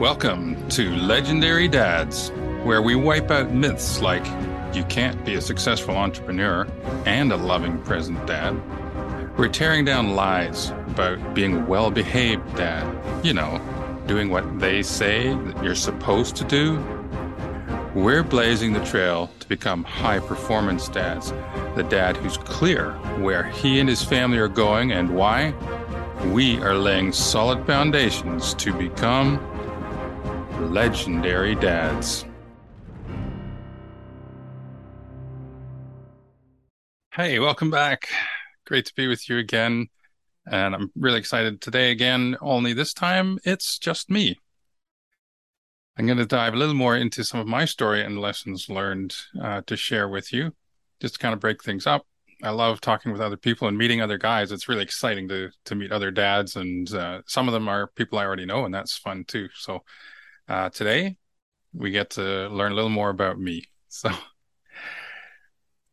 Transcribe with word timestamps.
Welcome 0.00 0.68
to 0.68 0.94
Legendary 0.94 1.66
Dads, 1.66 2.30
where 2.62 2.82
we 2.82 2.94
wipe 2.94 3.32
out 3.32 3.50
myths 3.50 4.00
like 4.00 4.24
you 4.72 4.84
can't 4.84 5.24
be 5.24 5.34
a 5.34 5.40
successful 5.40 5.96
entrepreneur 5.96 6.68
and 7.04 7.32
a 7.32 7.36
loving 7.36 7.82
present 7.82 8.24
dad. 8.24 8.52
We're 9.36 9.48
tearing 9.48 9.84
down 9.84 10.14
lies 10.14 10.70
about 10.70 11.34
being 11.34 11.56
a 11.56 11.64
well 11.64 11.90
behaved 11.90 12.54
dad, 12.54 12.86
you 13.26 13.34
know, 13.34 13.60
doing 14.06 14.30
what 14.30 14.60
they 14.60 14.84
say 14.84 15.34
that 15.34 15.64
you're 15.64 15.74
supposed 15.74 16.36
to 16.36 16.44
do. 16.44 16.78
We're 17.92 18.22
blazing 18.22 18.74
the 18.74 18.84
trail 18.84 19.32
to 19.40 19.48
become 19.48 19.82
high 19.82 20.20
performance 20.20 20.88
dads, 20.88 21.32
the 21.74 21.84
dad 21.88 22.16
who's 22.16 22.36
clear 22.36 22.92
where 23.18 23.42
he 23.42 23.80
and 23.80 23.88
his 23.88 24.04
family 24.04 24.38
are 24.38 24.46
going 24.46 24.92
and 24.92 25.16
why. 25.16 25.54
We 26.26 26.58
are 26.58 26.74
laying 26.74 27.12
solid 27.12 27.66
foundations 27.66 28.54
to 28.54 28.72
become 28.72 29.40
legendary 30.68 31.54
dads. 31.54 32.26
Hey, 37.14 37.38
welcome 37.38 37.70
back. 37.70 38.08
Great 38.66 38.84
to 38.86 38.94
be 38.94 39.08
with 39.08 39.28
you 39.30 39.38
again. 39.38 39.88
And 40.46 40.74
I'm 40.74 40.92
really 40.94 41.18
excited 41.18 41.60
today 41.60 41.90
again, 41.90 42.36
only 42.40 42.74
this 42.74 42.92
time 42.92 43.38
it's 43.44 43.78
just 43.78 44.10
me. 44.10 44.38
I'm 45.96 46.06
going 46.06 46.18
to 46.18 46.26
dive 46.26 46.54
a 46.54 46.56
little 46.56 46.74
more 46.74 46.96
into 46.96 47.24
some 47.24 47.40
of 47.40 47.46
my 47.46 47.64
story 47.64 48.04
and 48.04 48.20
lessons 48.20 48.68
learned 48.68 49.16
uh, 49.40 49.62
to 49.66 49.76
share 49.76 50.08
with 50.08 50.32
you, 50.32 50.54
just 51.00 51.14
to 51.14 51.20
kind 51.20 51.34
of 51.34 51.40
break 51.40 51.64
things 51.64 51.86
up. 51.86 52.06
I 52.42 52.50
love 52.50 52.80
talking 52.80 53.10
with 53.10 53.20
other 53.20 53.36
people 53.36 53.66
and 53.66 53.76
meeting 53.76 54.00
other 54.00 54.16
guys. 54.16 54.52
It's 54.52 54.68
really 54.68 54.84
exciting 54.84 55.28
to 55.28 55.50
to 55.64 55.74
meet 55.74 55.90
other 55.90 56.12
dads, 56.12 56.54
and 56.54 56.92
uh, 56.94 57.22
some 57.26 57.48
of 57.48 57.52
them 57.52 57.68
are 57.68 57.88
people 57.88 58.18
I 58.18 58.24
already 58.24 58.46
know, 58.46 58.64
and 58.64 58.72
that's 58.72 58.96
fun 58.96 59.24
too. 59.24 59.48
So 59.56 59.82
uh, 60.48 60.70
today, 60.70 61.16
we 61.74 61.90
get 61.90 62.10
to 62.10 62.48
learn 62.48 62.72
a 62.72 62.74
little 62.74 62.90
more 62.90 63.10
about 63.10 63.38
me. 63.38 63.64
So, 63.90 64.10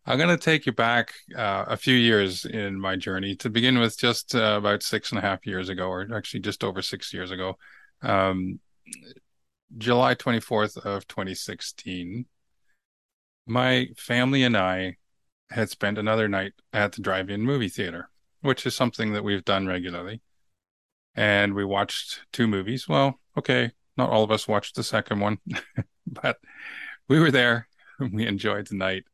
I'm 0.06 0.18
going 0.18 0.30
to 0.30 0.38
take 0.38 0.66
you 0.66 0.72
back 0.72 1.14
uh, 1.36 1.66
a 1.68 1.78
few 1.78 1.96
years 1.96 2.46
in 2.46 2.80
my 2.80 2.96
journey 2.96 3.36
to 3.38 3.50
begin 3.50 3.80
with, 3.80 3.98
just 3.98 4.36
uh, 4.36 4.56
about 4.58 4.84
six 4.84 5.10
and 5.12 5.18
a 5.18 5.22
half 5.22 5.48
years 5.48 5.68
ago, 5.68 5.88
or 5.88 6.08
actually 6.16 6.42
just 6.42 6.64
over 6.64 6.84
six 6.84 7.12
years 7.12 7.32
ago. 7.32 7.58
Um, 8.04 8.60
July 9.78 10.14
24th 10.14 10.78
of 10.78 11.08
2016, 11.08 12.26
my 13.48 13.88
family 13.98 14.44
and 14.44 14.56
I 14.56 14.98
had 15.50 15.70
spent 15.70 15.98
another 15.98 16.28
night 16.28 16.54
at 16.72 16.92
the 16.92 17.02
drive-in 17.02 17.42
movie 17.42 17.70
theater, 17.70 18.10
which 18.42 18.66
is 18.68 18.76
something 18.76 19.14
that 19.14 19.24
we've 19.24 19.46
done 19.46 19.66
regularly. 19.66 20.22
And 21.16 21.56
we 21.56 21.66
watched 21.66 22.22
two 22.32 22.48
movies. 22.48 22.88
Well, 22.88 23.20
okay, 23.38 23.72
not 23.98 24.10
all 24.10 24.24
of 24.24 24.32
us 24.32 24.48
watched 24.48 24.76
the 24.76 24.84
second 24.84 25.20
one, 25.20 25.38
but 26.08 26.38
we 27.08 27.20
were 27.20 27.32
there. 27.32 27.68
We 28.00 28.28
enjoyed 28.28 28.68
the 28.68 28.76
night. 28.76 29.06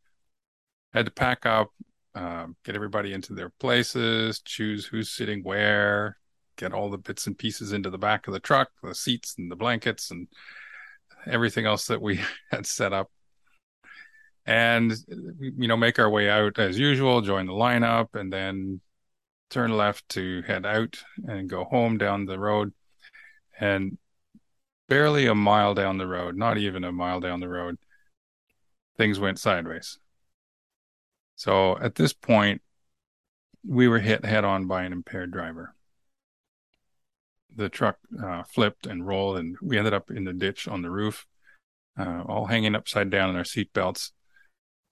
Had 0.93 1.05
to 1.05 1.11
pack 1.11 1.45
up, 1.45 1.69
uh, 2.15 2.47
get 2.65 2.75
everybody 2.75 3.13
into 3.13 3.33
their 3.33 3.49
places, 3.49 4.41
choose 4.41 4.85
who's 4.85 5.11
sitting 5.11 5.43
where, 5.43 6.17
get 6.57 6.73
all 6.73 6.89
the 6.89 6.97
bits 6.97 7.27
and 7.27 7.37
pieces 7.37 7.73
into 7.73 7.89
the 7.89 7.97
back 7.97 8.27
of 8.27 8.33
the 8.33 8.39
truck, 8.39 8.69
the 8.83 8.95
seats 8.95 9.35
and 9.37 9.51
the 9.51 9.55
blankets 9.55 10.11
and 10.11 10.27
everything 11.27 11.65
else 11.65 11.87
that 11.87 12.01
we 12.01 12.19
had 12.51 12.65
set 12.65 12.93
up. 12.93 13.09
And, 14.45 14.93
you 15.39 15.67
know, 15.67 15.77
make 15.77 15.99
our 15.99 16.09
way 16.09 16.29
out 16.29 16.57
as 16.57 16.77
usual, 16.77 17.21
join 17.21 17.45
the 17.45 17.53
lineup, 17.53 18.15
and 18.15 18.33
then 18.33 18.81
turn 19.51 19.77
left 19.77 20.07
to 20.09 20.41
head 20.43 20.65
out 20.65 21.03
and 21.27 21.49
go 21.49 21.63
home 21.63 21.97
down 21.97 22.25
the 22.25 22.39
road. 22.39 22.73
And 23.59 23.97
barely 24.91 25.25
a 25.25 25.33
mile 25.33 25.73
down 25.73 25.97
the 25.97 26.05
road, 26.05 26.35
not 26.35 26.57
even 26.57 26.83
a 26.83 26.91
mile 26.91 27.21
down 27.21 27.39
the 27.39 27.47
road, 27.47 27.77
things 28.97 29.21
went 29.21 29.39
sideways. 29.39 29.97
So 31.37 31.77
at 31.77 31.95
this 31.95 32.11
point, 32.11 32.61
we 33.65 33.87
were 33.87 33.99
hit 33.99 34.25
head 34.25 34.43
on 34.43 34.67
by 34.67 34.83
an 34.83 34.91
impaired 34.91 35.31
driver. 35.31 35.75
The 37.55 37.69
truck 37.69 37.99
uh, 38.21 38.43
flipped 38.43 38.85
and 38.85 39.07
rolled, 39.07 39.37
and 39.37 39.55
we 39.61 39.77
ended 39.77 39.93
up 39.93 40.11
in 40.11 40.25
the 40.25 40.33
ditch 40.33 40.67
on 40.67 40.81
the 40.81 40.91
roof, 40.91 41.25
uh, 41.97 42.23
all 42.27 42.47
hanging 42.47 42.75
upside 42.75 43.09
down 43.09 43.29
in 43.29 43.37
our 43.37 43.45
seat 43.45 43.71
belts. 43.71 44.11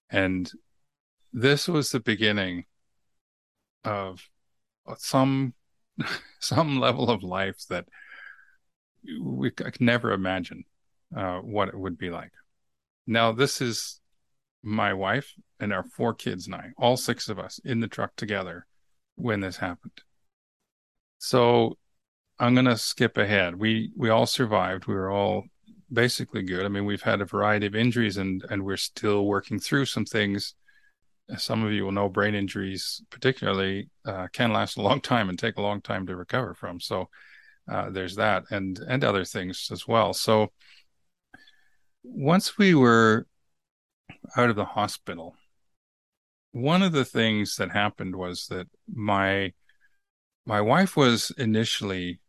And 0.09 0.49
this 1.33 1.67
was 1.67 1.89
the 1.89 1.99
beginning 1.99 2.63
of 3.83 4.29
some 4.97 5.55
some 6.39 6.79
level 6.79 7.09
of 7.09 7.21
life 7.21 7.65
that 7.69 7.83
we 9.21 9.51
could 9.51 9.79
never 9.79 10.11
imagine 10.11 10.63
uh, 11.15 11.39
what 11.39 11.69
it 11.69 11.77
would 11.77 11.97
be 11.97 12.09
like. 12.09 12.31
Now, 13.07 13.31
this 13.31 13.61
is 13.61 13.99
my 14.61 14.93
wife 14.93 15.33
and 15.59 15.73
our 15.73 15.83
four 15.83 16.13
kids 16.13 16.45
and 16.45 16.55
I, 16.55 16.71
all 16.77 16.97
six 16.97 17.29
of 17.29 17.39
us 17.39 17.59
in 17.63 17.79
the 17.79 17.87
truck 17.87 18.15
together 18.15 18.65
when 19.15 19.39
this 19.39 19.57
happened. 19.57 20.01
So 21.17 21.77
I'm 22.39 22.53
going 22.53 22.65
to 22.65 22.77
skip 22.77 23.17
ahead. 23.17 23.55
We 23.55 23.91
we 23.95 24.09
all 24.09 24.25
survived. 24.25 24.85
We 24.85 24.95
were 24.95 25.11
all 25.11 25.45
basically 25.91 26.43
good. 26.43 26.65
I 26.65 26.69
mean, 26.69 26.85
we've 26.85 27.01
had 27.01 27.21
a 27.21 27.25
variety 27.25 27.65
of 27.65 27.75
injuries 27.75 28.17
and 28.17 28.43
and 28.49 28.63
we're 28.63 28.77
still 28.77 29.25
working 29.25 29.59
through 29.59 29.85
some 29.85 30.05
things. 30.05 30.55
Some 31.37 31.63
of 31.63 31.71
you 31.71 31.83
will 31.83 31.91
know 31.91 32.09
brain 32.09 32.33
injuries, 32.33 33.03
particularly, 33.11 33.89
uh, 34.03 34.27
can 34.33 34.51
last 34.51 34.77
a 34.77 34.81
long 34.81 34.99
time 34.99 35.29
and 35.29 35.37
take 35.37 35.57
a 35.57 35.61
long 35.61 35.79
time 35.81 36.07
to 36.07 36.15
recover 36.15 36.55
from. 36.55 36.79
So 36.79 37.09
uh, 37.69 37.89
there's 37.89 38.15
that 38.15 38.43
and 38.51 38.79
and 38.87 39.03
other 39.03 39.25
things 39.25 39.69
as 39.71 39.87
well. 39.87 40.13
So 40.13 40.51
once 42.03 42.57
we 42.57 42.73
were 42.75 43.27
out 44.35 44.49
of 44.49 44.55
the 44.55 44.65
hospital 44.65 45.35
one 46.51 46.81
of 46.81 46.91
the 46.91 47.05
things 47.05 47.55
that 47.57 47.71
happened 47.71 48.15
was 48.15 48.47
that 48.47 48.67
my 48.93 49.53
my 50.45 50.61
wife 50.61 50.97
was 50.97 51.31
initially 51.37 52.19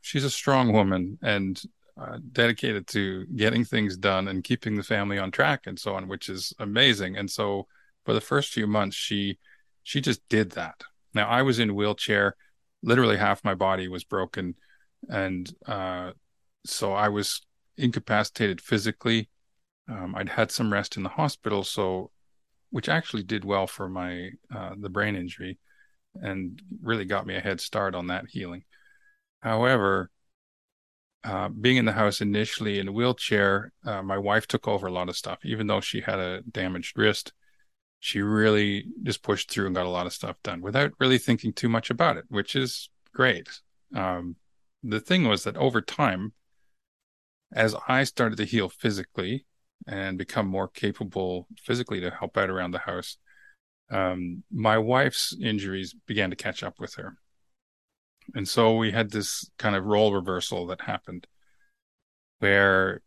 she's 0.00 0.24
a 0.24 0.30
strong 0.30 0.72
woman 0.72 1.18
and 1.22 1.62
uh, 1.98 2.18
dedicated 2.32 2.86
to 2.86 3.24
getting 3.36 3.64
things 3.64 3.96
done 3.96 4.28
and 4.28 4.44
keeping 4.44 4.74
the 4.74 4.82
family 4.82 5.18
on 5.18 5.30
track 5.30 5.62
and 5.66 5.78
so 5.78 5.94
on 5.94 6.08
which 6.08 6.28
is 6.28 6.52
amazing. 6.58 7.16
And 7.16 7.30
so 7.30 7.66
for 8.04 8.12
the 8.12 8.20
first 8.20 8.52
few 8.52 8.66
months 8.66 8.96
she 8.96 9.38
she 9.82 10.00
just 10.00 10.20
did 10.28 10.50
that. 10.52 10.82
Now 11.14 11.28
i 11.28 11.42
was 11.42 11.58
in 11.58 11.74
wheelchair 11.74 12.36
literally 12.86 13.16
half 13.16 13.44
my 13.44 13.54
body 13.54 13.88
was 13.88 14.04
broken. 14.04 14.54
And 15.10 15.52
uh, 15.66 16.12
so 16.64 16.92
i 16.92 17.08
was 17.08 17.42
incapacitated 17.76 18.60
physically. 18.60 19.28
Um, 19.88 20.14
i'd 20.16 20.30
had 20.30 20.50
some 20.50 20.72
rest 20.72 20.96
in 20.96 21.04
the 21.04 21.10
hospital 21.10 21.62
so 21.62 22.10
which 22.70 22.88
actually 22.88 23.22
did 23.22 23.44
well 23.44 23.66
for 23.66 23.88
my 23.88 24.30
uh, 24.54 24.74
the 24.76 24.88
brain 24.88 25.14
injury 25.14 25.58
and 26.14 26.60
really 26.82 27.04
got 27.04 27.26
me 27.26 27.36
a 27.36 27.40
head 27.40 27.60
start 27.60 27.94
on 27.94 28.08
that 28.08 28.24
healing. 28.28 28.64
However 29.40 30.10
uh, 31.22 31.48
being 31.48 31.76
in 31.76 31.84
the 31.84 31.92
house 31.92 32.20
initially 32.20 32.78
in 32.78 32.88
a 32.88 32.92
wheelchair 32.92 33.72
uh, 33.84 34.02
my 34.02 34.18
wife 34.18 34.46
took 34.46 34.66
over 34.66 34.86
a 34.86 34.92
lot 34.92 35.08
of 35.08 35.16
stuff 35.16 35.38
even 35.44 35.66
though 35.66 35.80
she 35.80 36.00
had 36.00 36.18
a 36.18 36.42
damaged 36.50 36.96
wrist 36.96 37.32
she 38.00 38.20
really 38.20 38.86
just 39.02 39.22
pushed 39.22 39.50
through 39.50 39.66
and 39.66 39.74
got 39.74 39.86
a 39.86 39.90
lot 39.90 40.06
of 40.06 40.12
stuff 40.12 40.36
done 40.42 40.60
without 40.60 40.92
really 41.00 41.18
thinking 41.18 41.52
too 41.52 41.68
much 41.68 41.90
about 41.90 42.16
it, 42.16 42.24
which 42.28 42.54
is 42.54 42.90
great. 43.12 43.48
Um, 43.94 44.36
the 44.82 45.00
thing 45.00 45.26
was 45.26 45.44
that 45.44 45.56
over 45.56 45.80
time, 45.80 46.32
as 47.52 47.74
I 47.88 48.04
started 48.04 48.36
to 48.36 48.44
heal 48.44 48.68
physically 48.68 49.46
and 49.86 50.18
become 50.18 50.46
more 50.46 50.68
capable 50.68 51.46
physically 51.62 52.00
to 52.00 52.10
help 52.10 52.36
out 52.36 52.50
around 52.50 52.72
the 52.72 52.80
house, 52.80 53.16
um, 53.90 54.42
my 54.52 54.78
wife's 54.78 55.36
injuries 55.40 55.94
began 56.06 56.30
to 56.30 56.36
catch 56.36 56.62
up 56.62 56.78
with 56.78 56.94
her. 56.94 57.16
And 58.34 58.48
so 58.48 58.76
we 58.76 58.90
had 58.90 59.10
this 59.10 59.48
kind 59.58 59.76
of 59.76 59.84
role 59.84 60.12
reversal 60.12 60.66
that 60.66 60.80
happened 60.80 61.26
where 62.40 63.02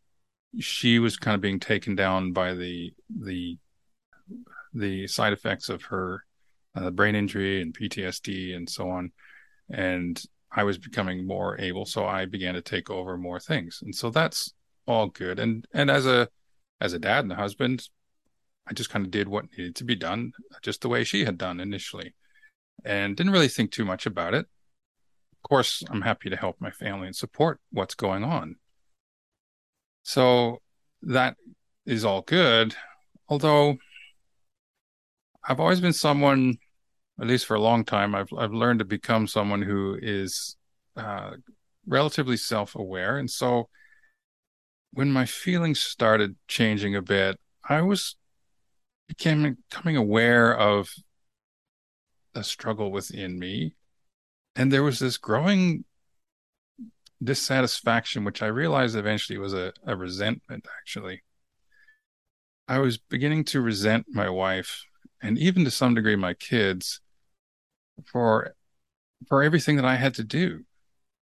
she 0.59 0.97
was 0.97 1.17
kind 1.17 1.35
of 1.35 1.41
being 1.41 1.59
taken 1.59 1.95
down 1.95 2.31
by 2.31 2.53
the 2.53 2.93
the 3.09 3.57
the 4.73 5.07
side 5.07 5.33
effects 5.33 5.69
of 5.69 5.83
her 5.83 6.23
uh, 6.75 6.89
brain 6.91 7.15
injury 7.15 7.61
and 7.61 7.77
PTSD 7.77 8.55
and 8.55 8.69
so 8.69 8.89
on. 8.89 9.11
And 9.69 10.21
I 10.51 10.63
was 10.63 10.77
becoming 10.77 11.27
more 11.27 11.59
able, 11.59 11.85
so 11.85 12.05
I 12.05 12.25
began 12.25 12.55
to 12.55 12.61
take 12.61 12.89
over 12.89 13.17
more 13.17 13.39
things, 13.39 13.81
and 13.83 13.93
so 13.93 14.09
that's 14.09 14.53
all 14.87 15.07
good. 15.07 15.37
And 15.39 15.67
and 15.73 15.91
as 15.91 16.07
a 16.07 16.27
as 16.81 16.93
a 16.93 16.99
dad 16.99 17.23
and 17.23 17.31
a 17.31 17.35
husband, 17.35 17.87
I 18.67 18.73
just 18.73 18.89
kind 18.89 19.05
of 19.05 19.11
did 19.11 19.27
what 19.27 19.45
needed 19.51 19.75
to 19.77 19.83
be 19.83 19.95
done, 19.95 20.31
just 20.63 20.81
the 20.81 20.89
way 20.89 21.03
she 21.03 21.25
had 21.25 21.37
done 21.37 21.59
initially, 21.59 22.15
and 22.83 23.15
didn't 23.15 23.31
really 23.31 23.47
think 23.47 23.71
too 23.71 23.85
much 23.85 24.05
about 24.05 24.33
it. 24.33 24.47
Of 25.33 25.47
course, 25.47 25.83
I'm 25.89 26.01
happy 26.01 26.29
to 26.29 26.35
help 26.35 26.57
my 26.59 26.71
family 26.71 27.07
and 27.07 27.15
support 27.15 27.59
what's 27.71 27.95
going 27.95 28.23
on. 28.23 28.55
So 30.03 30.61
that 31.03 31.35
is 31.85 32.03
all 32.03 32.21
good, 32.21 32.75
although 33.27 33.77
I've 35.49 35.59
always 35.59 35.81
been 35.81 35.93
someone, 35.93 36.59
at 37.19 37.25
least 37.25 37.47
for 37.47 37.55
a 37.55 37.59
long 37.59 37.83
time, 37.83 38.13
I've 38.13 38.31
I've 38.37 38.53
learned 38.53 38.79
to 38.79 38.85
become 38.85 39.25
someone 39.25 39.63
who 39.63 39.97
is 39.99 40.55
uh, 40.95 41.31
relatively 41.87 42.37
self 42.37 42.75
aware. 42.75 43.17
And 43.17 43.29
so 43.29 43.67
when 44.93 45.11
my 45.11 45.25
feelings 45.25 45.79
started 45.79 46.35
changing 46.47 46.95
a 46.95 47.01
bit, 47.01 47.39
I 47.67 47.81
was 47.81 48.15
became 49.07 49.57
becoming 49.71 49.97
aware 49.97 50.55
of 50.55 50.93
a 52.35 52.43
struggle 52.43 52.91
within 52.91 53.39
me. 53.39 53.73
And 54.55 54.71
there 54.71 54.83
was 54.83 54.99
this 54.99 55.17
growing 55.17 55.83
dissatisfaction, 57.23 58.23
which 58.23 58.43
I 58.43 58.47
realized 58.47 58.95
eventually 58.95 59.39
was 59.39 59.55
a, 59.55 59.73
a 59.83 59.95
resentment, 59.95 60.67
actually. 60.79 61.23
I 62.67 62.77
was 62.77 62.99
beginning 62.99 63.45
to 63.45 63.61
resent 63.61 64.05
my 64.09 64.29
wife 64.29 64.85
and 65.21 65.37
even 65.37 65.63
to 65.65 65.71
some 65.71 65.93
degree 65.93 66.15
my 66.15 66.33
kids 66.33 67.01
for 68.05 68.55
for 69.27 69.43
everything 69.43 69.75
that 69.75 69.85
I 69.85 69.95
had 69.95 70.13
to 70.15 70.23
do 70.23 70.63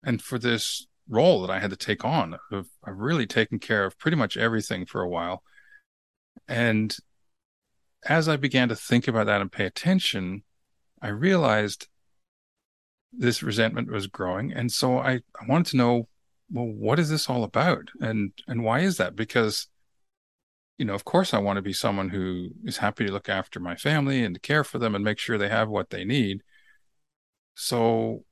and 0.05 0.21
for 0.21 0.39
this 0.39 0.87
role 1.09 1.41
that 1.41 1.51
I 1.51 1.59
had 1.59 1.71
to 1.71 1.77
take 1.77 2.05
on 2.05 2.35
of, 2.53 2.69
of 2.87 2.99
really 2.99 3.27
taking 3.27 3.59
care 3.59 3.85
of 3.85 3.99
pretty 3.99 4.17
much 4.17 4.37
everything 4.37 4.85
for 4.85 5.01
a 5.01 5.09
while. 5.09 5.43
And 6.47 6.95
as 8.05 8.29
I 8.29 8.37
began 8.37 8.69
to 8.69 8.77
think 8.77 9.09
about 9.09 9.27
that 9.27 9.41
and 9.41 9.51
pay 9.51 9.65
attention, 9.65 10.43
I 11.01 11.09
realized 11.09 11.89
this 13.13 13.43
resentment 13.43 13.91
was 13.91 14.07
growing. 14.07 14.53
And 14.53 14.71
so 14.71 14.99
I, 14.99 15.21
I 15.41 15.47
wanted 15.49 15.67
to 15.71 15.77
know, 15.79 16.09
well, 16.51 16.67
what 16.67 16.99
is 16.99 17.11
this 17.11 17.29
all 17.29 17.45
about? 17.45 17.89
And 18.01 18.33
and 18.47 18.65
why 18.65 18.81
is 18.81 18.97
that? 18.99 19.17
Because, 19.17 19.69
you 20.79 20.85
know, 20.85 20.95
of 20.95 21.05
course 21.05 21.35
I 21.35 21.39
want 21.39 21.57
to 21.57 21.63
be 21.63 21.73
someone 21.73 22.09
who 22.09 22.51
is 22.65 22.79
happy 22.79 23.05
to 23.05 23.13
look 23.13 23.29
after 23.29 23.59
my 23.59 23.75
family 23.75 24.25
and 24.25 24.35
to 24.35 24.41
care 24.41 24.63
for 24.63 24.79
them 24.79 24.95
and 24.95 25.05
make 25.05 25.19
sure 25.19 25.37
they 25.37 25.49
have 25.49 25.69
what 25.69 25.91
they 25.91 26.05
need. 26.05 26.43
So 27.57 28.25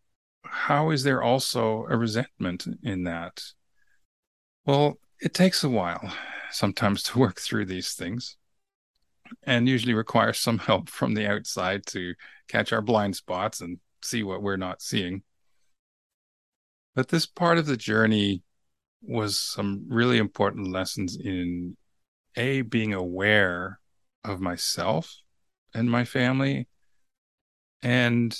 how 0.44 0.90
is 0.90 1.02
there 1.02 1.22
also 1.22 1.86
a 1.90 1.96
resentment 1.96 2.66
in 2.84 3.02
that? 3.04 3.42
Well, 4.64 4.98
it 5.20 5.34
takes 5.34 5.64
a 5.64 5.68
while 5.68 6.12
sometimes 6.52 7.02
to 7.04 7.18
work 7.18 7.40
through 7.40 7.66
these 7.66 7.94
things 7.94 8.36
and 9.42 9.68
usually 9.68 9.94
requires 9.94 10.38
some 10.38 10.58
help 10.58 10.88
from 10.88 11.14
the 11.14 11.26
outside 11.26 11.84
to 11.86 12.14
catch 12.46 12.72
our 12.72 12.80
blind 12.80 13.16
spots 13.16 13.60
and 13.60 13.80
see 14.02 14.22
what 14.22 14.40
we're 14.40 14.56
not 14.56 14.80
seeing. 14.80 15.22
But 16.94 17.08
this 17.08 17.26
part 17.26 17.58
of 17.58 17.66
the 17.66 17.76
journey 17.76 18.44
was 19.02 19.38
some 19.38 19.86
really 19.88 20.18
important 20.18 20.68
lessons 20.68 21.16
in 21.16 21.76
A, 22.36 22.62
being 22.62 22.94
aware 22.94 23.80
of 24.24 24.40
myself 24.40 25.22
and 25.74 25.90
my 25.90 26.04
family, 26.04 26.68
and 27.82 28.38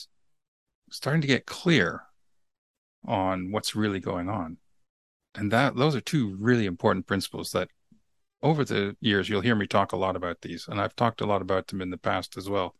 starting 0.91 1.21
to 1.21 1.27
get 1.27 1.47
clear 1.47 2.03
on 3.07 3.51
what's 3.51 3.77
really 3.77 4.01
going 4.01 4.29
on. 4.29 4.59
And 5.35 5.53
that 5.53 5.77
those 5.77 5.95
are 5.95 6.01
two 6.01 6.37
really 6.41 6.67
important 6.67 7.07
principles 7.07 7.53
that 7.53 7.69
over 8.43 8.65
the 8.65 8.97
years 9.01 9.29
you'll 9.29 9.41
hear 9.41 9.55
me 9.55 9.67
talk 9.67 9.93
a 9.93 9.97
lot 9.97 10.17
about 10.17 10.41
these, 10.41 10.67
and 10.69 10.81
I've 10.81 10.97
talked 10.97 11.21
a 11.21 11.27
lot 11.27 11.43
about 11.43 11.67
them 11.69 11.81
in 11.81 11.91
the 11.91 11.99
past 11.99 12.37
as 12.37 12.49
well. 12.49 12.75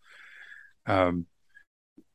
Um, 0.87 1.27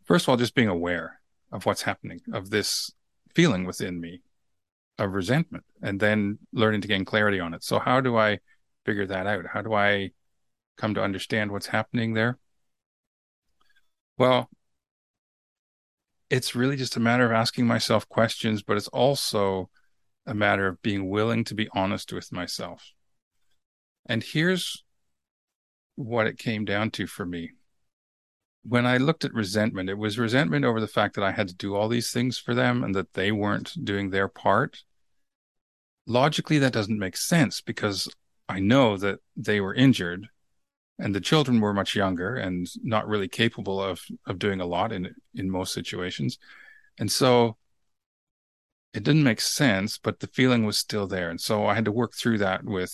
first 0.06 0.26
of 0.26 0.30
all, 0.30 0.38
just 0.38 0.56
being 0.56 0.68
aware 0.68 1.20
of 1.52 1.66
what's 1.66 1.82
happening, 1.84 2.22
of 2.34 2.50
this 2.50 2.92
feeling 3.36 3.66
within 3.66 4.00
me 4.00 4.22
of 4.98 5.14
resentment, 5.14 5.66
and 5.82 6.00
then 6.00 6.40
learning 6.54 6.82
to 6.82 6.88
gain 6.88 7.06
clarity 7.06 7.40
on 7.40 7.54
it. 7.54 7.64
So, 7.64 7.80
how 7.80 8.02
do 8.02 8.18
I 8.18 8.40
figure 8.86 9.06
that 9.08 9.28
out? 9.28 9.46
How 9.54 9.62
do 9.62 9.74
I 9.74 10.12
come 10.78 10.94
to 10.96 11.04
understand 11.04 11.52
what's 11.52 11.68
happening 11.68 12.14
there? 12.14 12.38
Well, 14.18 14.50
it's 16.30 16.56
really 16.56 16.76
just 16.76 16.96
a 16.96 17.02
matter 17.02 17.26
of 17.26 17.32
asking 17.32 17.68
myself 17.68 18.08
questions, 18.08 18.64
but 18.64 18.78
it's 18.78 18.88
also 18.90 19.70
a 20.26 20.34
matter 20.34 20.68
of 20.68 20.82
being 20.82 21.10
willing 21.10 21.44
to 21.46 21.56
be 21.56 21.68
honest 21.74 22.14
with 22.14 22.32
myself. 22.32 22.92
And 24.06 24.24
here's 24.24 24.84
what 25.96 26.28
it 26.28 26.38
came 26.38 26.66
down 26.66 26.92
to 26.92 27.08
for 27.08 27.26
me 27.26 27.52
when 28.64 28.86
I 28.86 28.98
looked 28.98 29.26
at 29.26 29.34
resentment, 29.34 29.90
it 29.90 29.98
was 29.98 30.20
resentment 30.20 30.66
over 30.66 30.80
the 30.80 30.88
fact 30.88 31.16
that 31.16 31.24
I 31.24 31.32
had 31.32 31.48
to 31.48 31.56
do 31.56 31.76
all 31.76 31.88
these 31.88 32.12
things 32.12 32.38
for 32.38 32.54
them 32.54 32.84
and 32.84 32.94
that 32.96 33.14
they 33.14 33.32
weren't 33.32 33.74
doing 33.84 34.10
their 34.10 34.28
part. 34.28 34.84
Logically, 36.06 36.60
that 36.60 36.74
doesn't 36.74 37.00
make 37.00 37.18
sense 37.18 37.62
because 37.62 38.08
I 38.52 38.60
know 38.60 38.98
that 38.98 39.20
they 39.38 39.62
were 39.62 39.74
injured 39.74 40.28
and 41.00 41.16
the 41.16 41.22
children 41.22 41.62
were 41.62 41.74
much 41.74 41.96
younger 41.96 42.36
and 42.36 42.68
not 42.84 43.08
really 43.08 43.30
capable 43.30 43.82
of, 43.82 44.02
of 44.28 44.40
doing 44.40 44.60
a 44.60 44.66
lot 44.66 44.92
in, 44.92 45.16
in 45.34 45.50
most 45.50 45.74
situations. 45.74 46.38
And 47.00 47.10
so 47.10 47.56
it 48.94 49.04
didn't 49.04 49.24
make 49.24 49.40
sense, 49.40 49.98
but 49.98 50.20
the 50.20 50.28
feeling 50.28 50.66
was 50.66 50.78
still 50.78 51.08
there. 51.08 51.30
And 51.30 51.40
so 51.40 51.66
I 51.66 51.76
had 51.76 51.86
to 51.86 51.94
work 51.94 52.14
through 52.14 52.40
that 52.40 52.66
with 52.66 52.94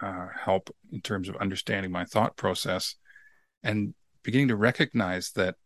uh, 0.00 0.28
help 0.40 0.70
in 0.92 1.00
terms 1.00 1.28
of 1.28 1.36
understanding 1.36 1.90
my 1.90 2.04
thought 2.04 2.36
process 2.36 2.94
and 3.64 3.94
beginning 4.22 4.48
to 4.48 4.56
recognize 4.56 5.32
that 5.32 5.56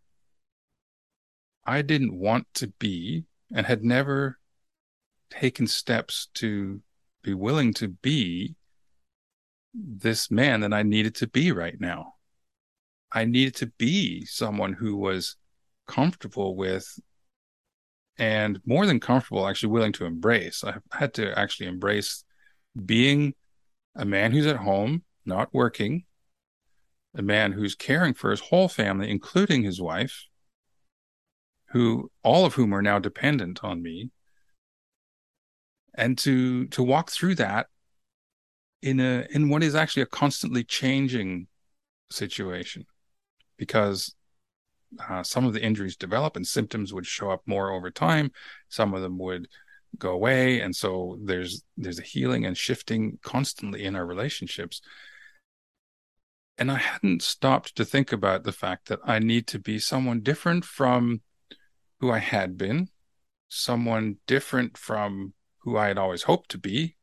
I 1.67 1.83
didn't 1.83 2.19
want 2.19 2.47
to 2.55 2.69
be 2.79 3.25
and 3.55 3.67
had 3.67 3.85
never 3.85 4.39
taken 5.29 5.67
steps 5.67 6.29
to 6.35 6.81
be 7.23 7.35
willing 7.35 7.75
to 7.75 7.89
be 7.89 8.55
this 9.77 10.31
man 10.31 10.61
that 10.61 10.73
I 10.73 10.83
needed 10.83 11.15
to 11.17 11.27
be 11.27 11.53
right 11.53 11.79
now. 11.81 12.15
I 13.13 13.25
needed 13.25 13.55
to 13.57 13.67
be 13.67 14.25
someone 14.25 14.73
who 14.73 14.97
was 14.97 15.37
comfortable 15.87 16.57
with 16.57 16.99
and 18.19 18.61
more 18.65 18.87
than 18.87 19.01
comfortable, 19.01 19.47
actually 19.47 19.71
willing 19.71 19.93
to 19.93 20.07
embrace. 20.07 20.65
I 20.65 20.77
had 20.93 21.15
to 21.15 21.39
actually 21.39 21.67
embrace 21.67 22.25
being 22.85 23.35
a 23.95 24.05
man 24.05 24.33
who's 24.33 24.47
at 24.47 24.57
home, 24.57 25.05
not 25.25 25.53
working, 25.53 26.05
a 27.15 27.23
man 27.23 27.53
who's 27.53 27.75
caring 27.75 28.15
for 28.15 28.31
his 28.31 28.41
whole 28.41 28.69
family, 28.69 29.11
including 29.11 29.63
his 29.63 29.81
wife, 29.81 30.25
who 31.71 32.11
all 32.23 32.47
of 32.47 32.55
whom 32.55 32.75
are 32.75 32.83
now 32.83 32.99
dependent 32.99 33.63
on 33.63 33.83
me, 33.83 34.11
and 35.95 36.17
to 36.19 36.67
to 36.69 36.83
walk 36.83 37.11
through 37.11 37.35
that 37.35 37.67
in 38.87 39.01
a 39.01 39.27
in 39.31 39.49
what 39.49 39.63
is 39.63 39.75
actually 39.75 40.03
a 40.03 40.07
constantly 40.07 40.65
changing 40.65 41.49
situation, 42.11 42.87
because 43.57 44.15
uh, 45.09 45.23
some 45.23 45.45
of 45.45 45.53
the 45.53 45.63
injuries 45.63 45.97
develop 45.97 46.37
and 46.37 46.47
symptoms 46.47 46.93
would 46.93 47.07
show 47.07 47.31
up 47.31 47.43
more 47.47 47.71
over 47.71 47.91
time. 47.91 48.31
Some 48.69 48.95
of 48.95 49.03
them 49.03 49.19
would 49.19 49.49
go 49.99 50.11
away, 50.11 50.61
and 50.61 50.75
so 50.75 51.19
there's 51.23 51.65
there's 51.77 51.99
a 51.99 52.03
healing 52.03 52.47
and 52.47 52.57
shifting 52.57 53.19
constantly 53.23 53.85
in 53.85 53.97
our 53.97 54.07
relationships 54.07 54.81
and 56.59 56.71
I 56.71 56.79
hadn't 56.79 57.23
stopped 57.23 57.77
to 57.77 57.85
think 57.85 58.13
about 58.13 58.45
the 58.45 58.53
fact 58.53 58.89
that 58.89 59.01
I 59.05 59.19
need 59.19 59.47
to 59.49 59.59
be 59.59 59.79
someone 59.79 60.21
different 60.21 60.65
from 60.65 61.21
who 62.01 62.11
I 62.11 62.19
had 62.19 62.57
been, 62.57 62.89
someone 63.49 64.17
different 64.27 64.79
from 64.79 65.35
who 65.59 65.77
I 65.77 65.89
had 65.89 65.99
always 65.99 66.23
hoped 66.23 66.51
to 66.53 66.59
be, 66.59 66.97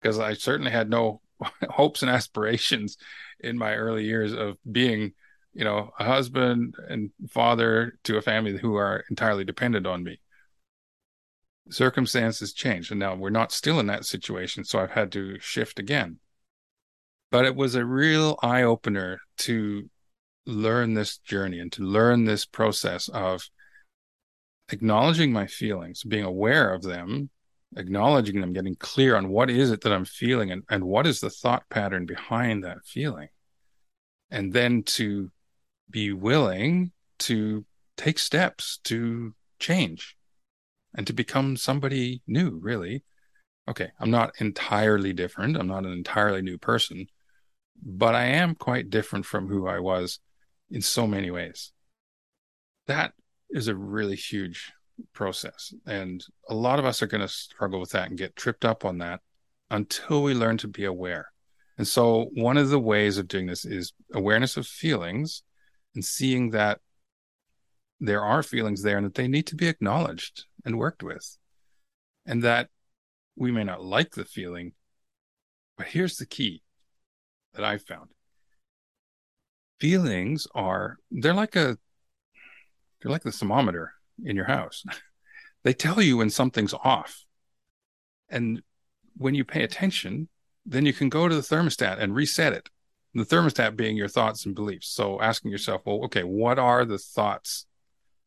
because 0.00 0.18
I 0.18 0.34
certainly 0.34 0.70
had 0.70 0.90
no 0.90 1.20
hopes 1.70 2.02
and 2.02 2.10
aspirations 2.10 2.96
in 3.40 3.58
my 3.58 3.74
early 3.74 4.04
years 4.04 4.32
of 4.32 4.56
being, 4.70 5.12
you 5.52 5.64
know, 5.64 5.90
a 5.98 6.04
husband 6.04 6.74
and 6.88 7.10
father 7.30 7.98
to 8.04 8.16
a 8.16 8.22
family 8.22 8.56
who 8.58 8.76
are 8.76 9.04
entirely 9.10 9.44
dependent 9.44 9.86
on 9.86 10.02
me. 10.02 10.20
Circumstances 11.70 12.52
changed, 12.52 12.90
and 12.90 13.00
now 13.00 13.14
we're 13.14 13.30
not 13.30 13.52
still 13.52 13.78
in 13.78 13.86
that 13.86 14.04
situation, 14.04 14.64
so 14.64 14.80
I've 14.80 14.90
had 14.90 15.12
to 15.12 15.38
shift 15.40 15.78
again 15.78 16.18
but 17.30 17.44
it 17.44 17.54
was 17.54 17.74
a 17.74 17.84
real 17.84 18.38
eye 18.42 18.62
opener 18.62 19.20
to 19.38 19.88
learn 20.46 20.94
this 20.94 21.18
journey 21.18 21.60
and 21.60 21.72
to 21.72 21.82
learn 21.82 22.24
this 22.24 22.44
process 22.44 23.08
of 23.08 23.48
acknowledging 24.70 25.32
my 25.32 25.46
feelings, 25.46 26.02
being 26.02 26.24
aware 26.24 26.72
of 26.74 26.82
them, 26.82 27.30
acknowledging 27.76 28.40
them, 28.40 28.52
getting 28.52 28.74
clear 28.76 29.16
on 29.16 29.28
what 29.28 29.50
is 29.50 29.70
it 29.70 29.82
that 29.82 29.92
I'm 29.92 30.04
feeling 30.04 30.50
and, 30.50 30.62
and 30.68 30.84
what 30.84 31.06
is 31.06 31.20
the 31.20 31.30
thought 31.30 31.68
pattern 31.70 32.06
behind 32.06 32.64
that 32.64 32.84
feeling. 32.84 33.28
And 34.30 34.52
then 34.52 34.82
to 34.84 35.30
be 35.88 36.12
willing 36.12 36.92
to 37.20 37.64
take 37.96 38.18
steps 38.18 38.78
to 38.84 39.34
change 39.58 40.16
and 40.94 41.06
to 41.06 41.12
become 41.12 41.56
somebody 41.56 42.22
new, 42.26 42.58
really. 42.62 43.04
Okay, 43.68 43.90
I'm 44.00 44.10
not 44.10 44.32
entirely 44.40 45.12
different. 45.12 45.56
I'm 45.56 45.68
not 45.68 45.84
an 45.84 45.92
entirely 45.92 46.42
new 46.42 46.58
person, 46.58 47.06
but 47.80 48.14
I 48.14 48.24
am 48.24 48.54
quite 48.54 48.90
different 48.90 49.26
from 49.26 49.48
who 49.48 49.68
I 49.68 49.78
was 49.78 50.18
in 50.70 50.82
so 50.82 51.06
many 51.06 51.30
ways. 51.30 51.72
That 52.86 53.12
is 53.50 53.68
a 53.68 53.76
really 53.76 54.16
huge 54.16 54.72
process. 55.12 55.74
And 55.86 56.24
a 56.48 56.54
lot 56.54 56.78
of 56.78 56.84
us 56.84 57.02
are 57.02 57.06
going 57.06 57.20
to 57.20 57.28
struggle 57.28 57.80
with 57.80 57.90
that 57.90 58.08
and 58.08 58.18
get 58.18 58.36
tripped 58.36 58.64
up 58.64 58.84
on 58.84 58.98
that 58.98 59.20
until 59.70 60.22
we 60.22 60.34
learn 60.34 60.56
to 60.58 60.68
be 60.68 60.84
aware. 60.84 61.32
And 61.78 61.86
so, 61.86 62.28
one 62.34 62.56
of 62.58 62.68
the 62.68 62.80
ways 62.80 63.18
of 63.18 63.28
doing 63.28 63.46
this 63.46 63.64
is 63.64 63.92
awareness 64.12 64.56
of 64.56 64.66
feelings 64.66 65.42
and 65.94 66.04
seeing 66.04 66.50
that 66.50 66.80
there 68.00 68.22
are 68.22 68.42
feelings 68.42 68.82
there 68.82 68.96
and 68.96 69.06
that 69.06 69.14
they 69.14 69.28
need 69.28 69.46
to 69.48 69.56
be 69.56 69.68
acknowledged 69.68 70.44
and 70.64 70.78
worked 70.78 71.02
with. 71.02 71.36
and 72.26 72.42
that 72.42 72.68
we 73.36 73.50
may 73.50 73.64
not 73.64 73.82
like 73.82 74.10
the 74.12 74.24
feeling, 74.24 74.72
but 75.76 75.86
here's 75.86 76.16
the 76.18 76.26
key 76.26 76.62
that 77.54 77.64
I've 77.64 77.82
found. 77.82 78.10
Feelings 79.80 80.46
are 80.54 80.98
they're 81.10 81.32
like 81.34 81.56
a 81.56 81.78
they're 83.00 83.10
like 83.10 83.22
the 83.22 83.32
thermometer 83.32 83.94
in 84.24 84.36
your 84.36 84.46
house. 84.46 84.84
they 85.64 85.72
tell 85.72 86.00
you 86.00 86.16
when 86.16 86.30
something's 86.30 86.74
off. 86.74 87.24
And 88.28 88.62
when 89.16 89.34
you 89.34 89.44
pay 89.44 89.62
attention, 89.62 90.28
then 90.64 90.86
you 90.86 90.92
can 90.92 91.08
go 91.08 91.28
to 91.28 91.34
the 91.34 91.40
thermostat 91.40 91.98
and 91.98 92.14
reset 92.14 92.52
it. 92.52 92.68
The 93.14 93.24
thermostat 93.24 93.76
being 93.76 93.96
your 93.96 94.08
thoughts 94.08 94.46
and 94.46 94.54
beliefs. 94.54 94.88
So 94.88 95.20
asking 95.20 95.50
yourself, 95.50 95.82
well, 95.84 96.04
okay, 96.04 96.22
what 96.22 96.58
are 96.58 96.84
the 96.84 96.98
thoughts 96.98 97.66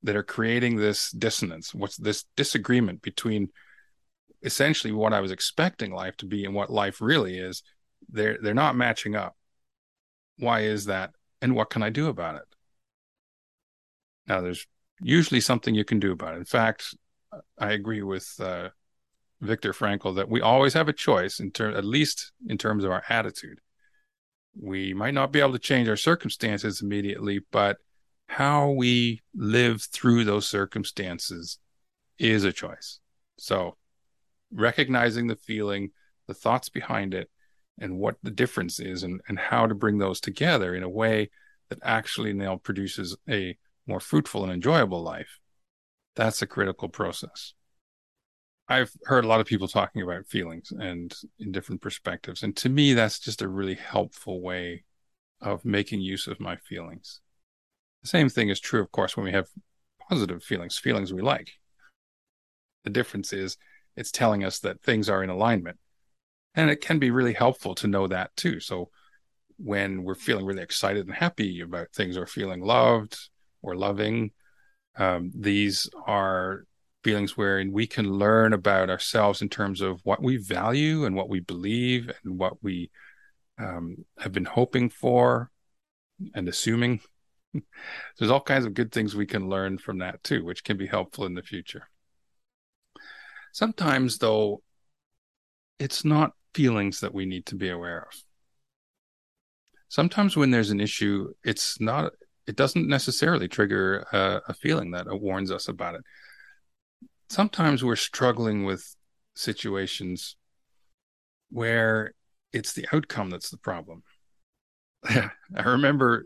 that 0.04 0.16
are 0.16 0.24
creating 0.24 0.76
this 0.76 1.12
dissonance? 1.12 1.74
What's 1.74 1.96
this 1.96 2.26
disagreement 2.36 3.02
between 3.02 3.50
essentially 4.42 4.92
what 4.92 5.14
I 5.14 5.22
was 5.22 5.32
expecting 5.32 5.94
life 5.94 6.18
to 6.18 6.26
be 6.26 6.44
and 6.44 6.54
what 6.54 6.70
life 6.70 7.00
really 7.00 7.38
is? 7.38 7.64
They're 8.10 8.38
they're 8.42 8.54
not 8.54 8.76
matching 8.76 9.16
up. 9.16 9.38
Why 10.38 10.62
is 10.62 10.86
that? 10.86 11.12
And 11.42 11.56
what 11.56 11.70
can 11.70 11.82
I 11.82 11.90
do 11.90 12.08
about 12.08 12.36
it? 12.36 12.56
Now 14.28 14.42
there's 14.42 14.68
usually 15.02 15.42
something 15.42 15.76
you 15.76 15.86
can 15.86 16.00
do 16.00 16.12
about 16.12 16.36
it. 16.36 16.38
In 16.38 16.46
fact, 16.46 16.96
I 17.58 17.72
agree 17.72 18.02
with 18.02 18.34
uh, 18.40 18.70
Viktor 19.42 19.74
Frankl 19.74 20.16
that 20.16 20.30
we 20.30 20.42
always 20.42 20.74
have 20.74 20.88
a 20.88 20.94
choice 20.94 21.40
in 21.40 21.52
term, 21.52 21.76
at 21.76 21.86
least 21.86 22.32
in 22.48 22.58
terms 22.58 22.84
of 22.84 22.92
our 22.92 23.04
attitude. 23.10 23.60
We 24.56 24.94
might 24.94 25.14
not 25.14 25.32
be 25.32 25.40
able 25.40 25.54
to 25.54 25.60
change 25.60 25.90
our 25.90 25.98
circumstances 25.98 26.82
immediately, 26.82 27.42
but 27.52 27.78
how 28.28 28.70
we 28.72 29.22
live 29.36 29.82
through 29.82 30.26
those 30.26 30.48
circumstances 30.48 31.60
is 32.20 32.44
a 32.44 32.54
choice. 32.54 33.00
So, 33.38 33.78
recognizing 34.52 35.28
the 35.28 35.36
feeling, 35.36 35.92
the 36.28 36.34
thoughts 36.34 36.70
behind 36.70 37.14
it, 37.14 37.30
and 37.80 37.98
what 37.98 38.18
the 38.22 38.32
difference 38.32 38.80
is, 38.80 39.04
and, 39.04 39.20
and 39.28 39.40
how 39.40 39.66
to 39.66 39.74
bring 39.74 39.98
those 39.98 40.20
together 40.20 40.76
in 40.76 40.84
a 40.84 40.90
way 40.90 41.32
that 41.70 41.80
actually 41.84 42.34
now 42.34 42.58
produces 42.58 43.18
a 43.28 43.58
more 43.88 44.00
fruitful 44.00 44.44
and 44.44 44.52
enjoyable 44.52 45.02
life. 45.02 45.40
That's 46.16 46.42
a 46.42 46.48
critical 46.48 46.90
process. 46.90 47.54
I've 48.68 48.92
heard 49.06 49.26
a 49.26 49.28
lot 49.28 49.42
of 49.42 49.48
people 49.48 49.68
talking 49.68 50.02
about 50.02 50.28
feelings 50.28 50.72
and 50.72 51.14
in 51.40 51.52
different 51.52 51.82
perspectives. 51.82 52.44
And 52.44 52.56
to 52.58 52.70
me, 52.70 52.94
that's 52.94 53.20
just 53.20 53.42
a 53.42 53.48
really 53.48 53.76
helpful 53.76 54.42
way 54.42 54.84
of 55.42 55.66
making 55.66 56.02
use 56.02 56.28
of 56.28 56.40
my 56.40 56.56
feelings. 56.56 57.20
The 58.04 58.08
same 58.08 58.30
thing 58.30 58.50
is 58.50 58.60
true, 58.60 58.82
of 58.82 58.92
course, 58.92 59.18
when 59.18 59.26
we 59.26 59.34
have 59.34 59.48
positive 60.10 60.44
feelings, 60.44 60.78
feelings 60.78 61.14
we 61.14 61.22
like. 61.22 61.52
The 62.86 62.90
difference 62.90 63.34
is 63.34 63.58
it's 63.96 64.12
telling 64.12 64.44
us 64.44 64.60
that 64.60 64.82
things 64.82 65.10
are 65.10 65.24
in 65.24 65.30
alignment. 65.30 65.78
And 66.56 66.70
it 66.70 66.82
can 66.82 67.00
be 67.00 67.12
really 67.12 67.34
helpful 67.34 67.76
to 67.76 67.88
know 67.88 68.08
that 68.08 68.36
too. 68.36 68.60
So 68.60 68.90
when 69.58 70.04
we're 70.04 70.16
feeling 70.16 70.46
really 70.46 70.62
excited 70.62 71.06
and 71.06 71.16
happy 71.16 71.62
about 71.62 71.92
things 71.94 72.18
or 72.18 72.28
feeling 72.28 72.62
loved 72.62 73.18
or 73.64 73.76
loving, 73.76 74.32
um, 74.96 75.32
these 75.34 75.90
are 76.06 76.66
feelings 77.04 77.36
wherein 77.36 77.72
we 77.72 77.88
can 77.88 78.10
learn 78.10 78.54
about 78.54 78.90
ourselves 78.90 79.42
in 79.42 79.50
terms 79.50 79.82
of 79.82 80.00
what 80.04 80.22
we 80.22 80.38
value 80.38 81.06
and 81.06 81.16
what 81.16 81.30
we 81.30 81.40
believe 81.40 82.10
and 82.24 82.38
what 82.38 82.64
we 82.64 82.90
um, 83.58 83.98
have 84.20 84.32
been 84.32 84.46
hoping 84.46 84.90
for 84.90 85.50
and 86.34 86.48
assuming. 86.48 87.02
There's 88.18 88.32
all 88.32 88.42
kinds 88.42 88.66
of 88.66 88.74
good 88.74 88.92
things 88.92 89.16
we 89.16 89.26
can 89.26 89.50
learn 89.50 89.78
from 89.78 90.00
that 90.00 90.24
too, 90.24 90.44
which 90.44 90.64
can 90.64 90.78
be 90.78 90.88
helpful 90.88 91.26
in 91.26 91.34
the 91.34 91.44
future. 91.44 91.88
Sometimes, 93.52 94.18
though, 94.18 94.64
it's 95.78 96.04
not 96.04 96.32
feelings 96.54 97.02
that 97.02 97.14
we 97.14 97.26
need 97.26 97.46
to 97.48 97.56
be 97.56 97.70
aware 97.70 98.08
of. 98.10 98.24
Sometimes, 99.90 100.36
when 100.36 100.50
there's 100.50 100.72
an 100.72 100.80
issue, 100.80 101.34
it's 101.44 101.80
not 101.80 102.14
it 102.48 102.56
doesn't 102.56 102.88
necessarily 102.88 103.48
trigger 103.48 104.06
a, 104.12 104.42
a 104.50 104.54
feeling 104.54 104.92
that 104.92 105.08
warns 105.10 105.52
us 105.52 105.68
about 105.68 105.96
it. 105.96 106.02
Sometimes 107.30 107.84
we're 107.84 107.96
struggling 107.96 108.66
with 108.66 108.96
situations 109.36 110.36
where 111.50 112.14
it's 112.52 112.74
the 112.74 112.88
outcome 112.94 113.30
that's 113.30 113.50
the 113.50 113.58
problem. 113.58 114.04
I 115.06 115.30
remember 115.64 116.26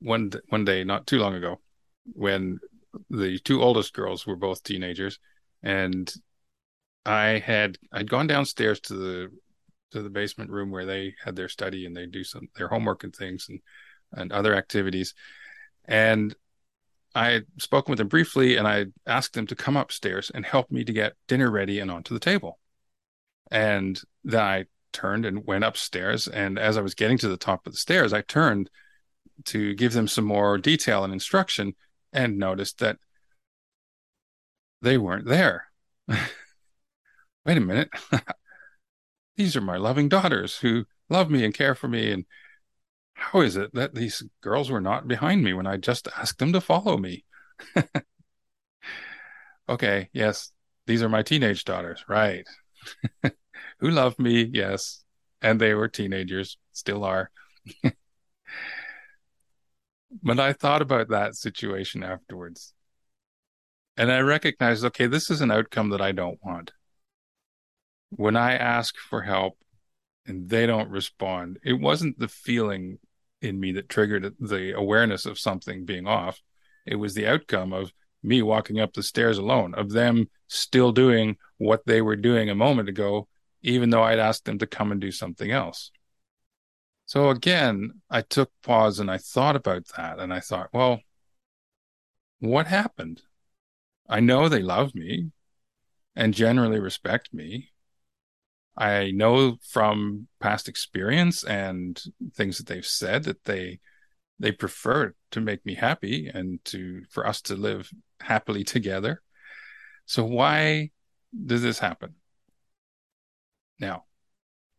one 0.00 0.30
one 0.48 0.64
day 0.64 0.84
not 0.84 1.06
too 1.06 1.18
long 1.18 1.34
ago 1.34 1.60
when 2.04 2.58
the 3.10 3.38
two 3.38 3.62
oldest 3.62 3.92
girls 3.92 4.26
were 4.26 4.36
both 4.36 4.62
teenagers 4.62 5.18
and 5.62 6.12
I 7.04 7.38
had 7.38 7.78
I'd 7.92 8.10
gone 8.10 8.26
downstairs 8.26 8.80
to 8.80 8.94
the 8.94 9.30
to 9.92 10.02
the 10.02 10.10
basement 10.10 10.50
room 10.50 10.70
where 10.70 10.86
they 10.86 11.14
had 11.24 11.36
their 11.36 11.48
study 11.48 11.86
and 11.86 11.96
they 11.96 12.06
do 12.06 12.24
some 12.24 12.48
their 12.56 12.68
homework 12.68 13.04
and 13.04 13.14
things 13.14 13.46
and 13.48 13.60
and 14.12 14.32
other 14.32 14.54
activities 14.54 15.14
and 15.90 16.34
I 17.14 17.30
had 17.30 17.46
spoken 17.58 17.90
with 17.90 17.98
them 17.98 18.08
briefly 18.08 18.56
and 18.56 18.66
I 18.66 18.86
asked 19.06 19.34
them 19.34 19.48
to 19.48 19.56
come 19.56 19.76
upstairs 19.76 20.30
and 20.32 20.46
help 20.46 20.70
me 20.70 20.84
to 20.84 20.92
get 20.92 21.14
dinner 21.26 21.50
ready 21.50 21.80
and 21.80 21.90
onto 21.90 22.14
the 22.14 22.20
table. 22.20 22.60
And 23.50 24.00
then 24.22 24.40
I 24.40 24.64
turned 24.92 25.26
and 25.26 25.44
went 25.44 25.64
upstairs. 25.64 26.28
And 26.28 26.58
as 26.58 26.78
I 26.78 26.80
was 26.80 26.94
getting 26.94 27.18
to 27.18 27.28
the 27.28 27.36
top 27.36 27.66
of 27.66 27.72
the 27.72 27.78
stairs, 27.78 28.12
I 28.12 28.20
turned 28.22 28.70
to 29.46 29.74
give 29.74 29.92
them 29.92 30.06
some 30.06 30.24
more 30.24 30.56
detail 30.56 31.02
and 31.02 31.12
instruction 31.12 31.74
and 32.12 32.38
noticed 32.38 32.78
that 32.78 32.98
they 34.80 34.96
weren't 34.96 35.26
there. 35.26 35.66
Wait 36.08 36.28
a 37.46 37.60
minute. 37.60 37.90
These 39.36 39.56
are 39.56 39.60
my 39.60 39.76
loving 39.76 40.08
daughters 40.08 40.58
who 40.58 40.84
love 41.08 41.30
me 41.30 41.44
and 41.44 41.52
care 41.52 41.74
for 41.74 41.88
me 41.88 42.12
and 42.12 42.24
how 43.20 43.40
is 43.42 43.56
it 43.56 43.74
that 43.74 43.94
these 43.94 44.22
girls 44.40 44.70
were 44.70 44.80
not 44.80 45.06
behind 45.06 45.44
me 45.44 45.52
when 45.52 45.66
I 45.66 45.76
just 45.76 46.08
asked 46.16 46.38
them 46.38 46.54
to 46.54 46.60
follow 46.60 46.96
me? 46.96 47.24
okay, 49.68 50.08
yes, 50.12 50.52
these 50.86 51.02
are 51.02 51.08
my 51.08 51.22
teenage 51.22 51.64
daughters, 51.64 52.02
right? 52.08 52.46
Who 53.80 53.90
love 53.90 54.18
me, 54.18 54.50
yes. 54.52 55.04
And 55.42 55.60
they 55.60 55.74
were 55.74 55.88
teenagers, 55.88 56.56
still 56.72 57.04
are. 57.04 57.30
but 60.22 60.40
I 60.40 60.54
thought 60.54 60.80
about 60.82 61.10
that 61.10 61.36
situation 61.36 62.02
afterwards. 62.02 62.72
And 63.98 64.10
I 64.10 64.20
recognized, 64.20 64.84
okay, 64.86 65.06
this 65.06 65.30
is 65.30 65.42
an 65.42 65.50
outcome 65.50 65.90
that 65.90 66.00
I 66.00 66.12
don't 66.12 66.38
want. 66.42 66.72
When 68.08 68.34
I 68.34 68.54
ask 68.54 68.96
for 68.96 69.20
help 69.22 69.58
and 70.26 70.48
they 70.48 70.66
don't 70.66 70.88
respond, 70.88 71.58
it 71.62 71.74
wasn't 71.74 72.18
the 72.18 72.28
feeling 72.28 72.98
in 73.42 73.58
me 73.58 73.72
that 73.72 73.88
triggered 73.88 74.34
the 74.38 74.76
awareness 74.76 75.26
of 75.26 75.38
something 75.38 75.84
being 75.84 76.06
off. 76.06 76.40
It 76.86 76.96
was 76.96 77.14
the 77.14 77.26
outcome 77.26 77.72
of 77.72 77.92
me 78.22 78.42
walking 78.42 78.80
up 78.80 78.92
the 78.92 79.02
stairs 79.02 79.38
alone, 79.38 79.74
of 79.74 79.90
them 79.90 80.28
still 80.46 80.92
doing 80.92 81.36
what 81.58 81.84
they 81.86 82.02
were 82.02 82.16
doing 82.16 82.50
a 82.50 82.54
moment 82.54 82.88
ago, 82.88 83.28
even 83.62 83.90
though 83.90 84.02
I'd 84.02 84.18
asked 84.18 84.44
them 84.44 84.58
to 84.58 84.66
come 84.66 84.92
and 84.92 85.00
do 85.00 85.10
something 85.10 85.50
else. 85.50 85.90
So 87.06 87.30
again, 87.30 88.02
I 88.08 88.22
took 88.22 88.50
pause 88.62 89.00
and 89.00 89.10
I 89.10 89.18
thought 89.18 89.56
about 89.56 89.86
that 89.96 90.18
and 90.20 90.32
I 90.32 90.40
thought, 90.40 90.70
well, 90.72 91.00
what 92.38 92.66
happened? 92.66 93.22
I 94.08 94.20
know 94.20 94.48
they 94.48 94.62
love 94.62 94.94
me 94.94 95.30
and 96.14 96.34
generally 96.34 96.78
respect 96.78 97.32
me. 97.32 97.70
I 98.76 99.10
know 99.10 99.56
from 99.68 100.28
past 100.40 100.68
experience 100.68 101.44
and 101.44 102.00
things 102.34 102.58
that 102.58 102.66
they've 102.66 102.86
said 102.86 103.24
that 103.24 103.44
they 103.44 103.80
they 104.38 104.52
prefer 104.52 105.14
to 105.32 105.40
make 105.40 105.64
me 105.66 105.74
happy 105.74 106.30
and 106.32 106.64
to 106.64 107.02
for 107.10 107.26
us 107.26 107.42
to 107.42 107.54
live 107.54 107.90
happily 108.20 108.64
together. 108.64 109.22
So 110.06 110.24
why 110.24 110.90
does 111.46 111.62
this 111.62 111.78
happen? 111.78 112.14
Now, 113.78 114.04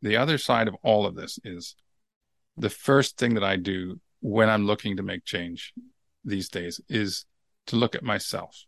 the 0.01 0.17
other 0.17 0.38
side 0.38 0.67
of 0.67 0.75
all 0.83 1.05
of 1.05 1.15
this 1.15 1.39
is 1.43 1.75
the 2.57 2.69
first 2.69 3.17
thing 3.17 3.36
that 3.36 3.43
I 3.43 3.55
do 3.55 4.00
when 4.19 4.50
I'm 4.50 4.65
looking 4.65 4.98
to 4.98 5.03
make 5.03 5.25
change 5.25 5.74
these 6.24 6.50
days 6.50 6.81
is 6.89 7.25
to 7.67 7.75
look 7.75 7.95
at 7.95 8.03
myself. 8.03 8.65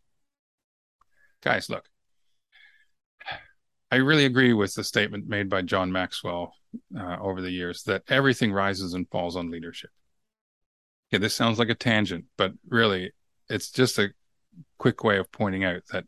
Guys, 1.43 1.69
look, 1.69 1.87
I 3.93 3.97
really 3.97 4.25
agree 4.25 4.53
with 4.53 4.73
the 4.73 4.83
statement 4.83 5.27
made 5.27 5.49
by 5.49 5.61
John 5.61 5.91
Maxwell 5.91 6.55
uh, 6.97 7.17
over 7.21 7.43
the 7.43 7.51
years 7.51 7.83
that 7.83 8.01
everything 8.07 8.51
rises 8.51 8.95
and 8.95 9.07
falls 9.07 9.35
on 9.35 9.51
leadership. 9.51 9.91
Yeah, 11.11 11.19
this 11.19 11.35
sounds 11.35 11.59
like 11.59 11.69
a 11.69 11.75
tangent, 11.75 12.25
but 12.35 12.53
really, 12.67 13.11
it's 13.49 13.69
just 13.69 13.99
a 13.99 14.09
quick 14.79 15.03
way 15.03 15.19
of 15.19 15.31
pointing 15.31 15.63
out 15.63 15.83
that 15.91 16.05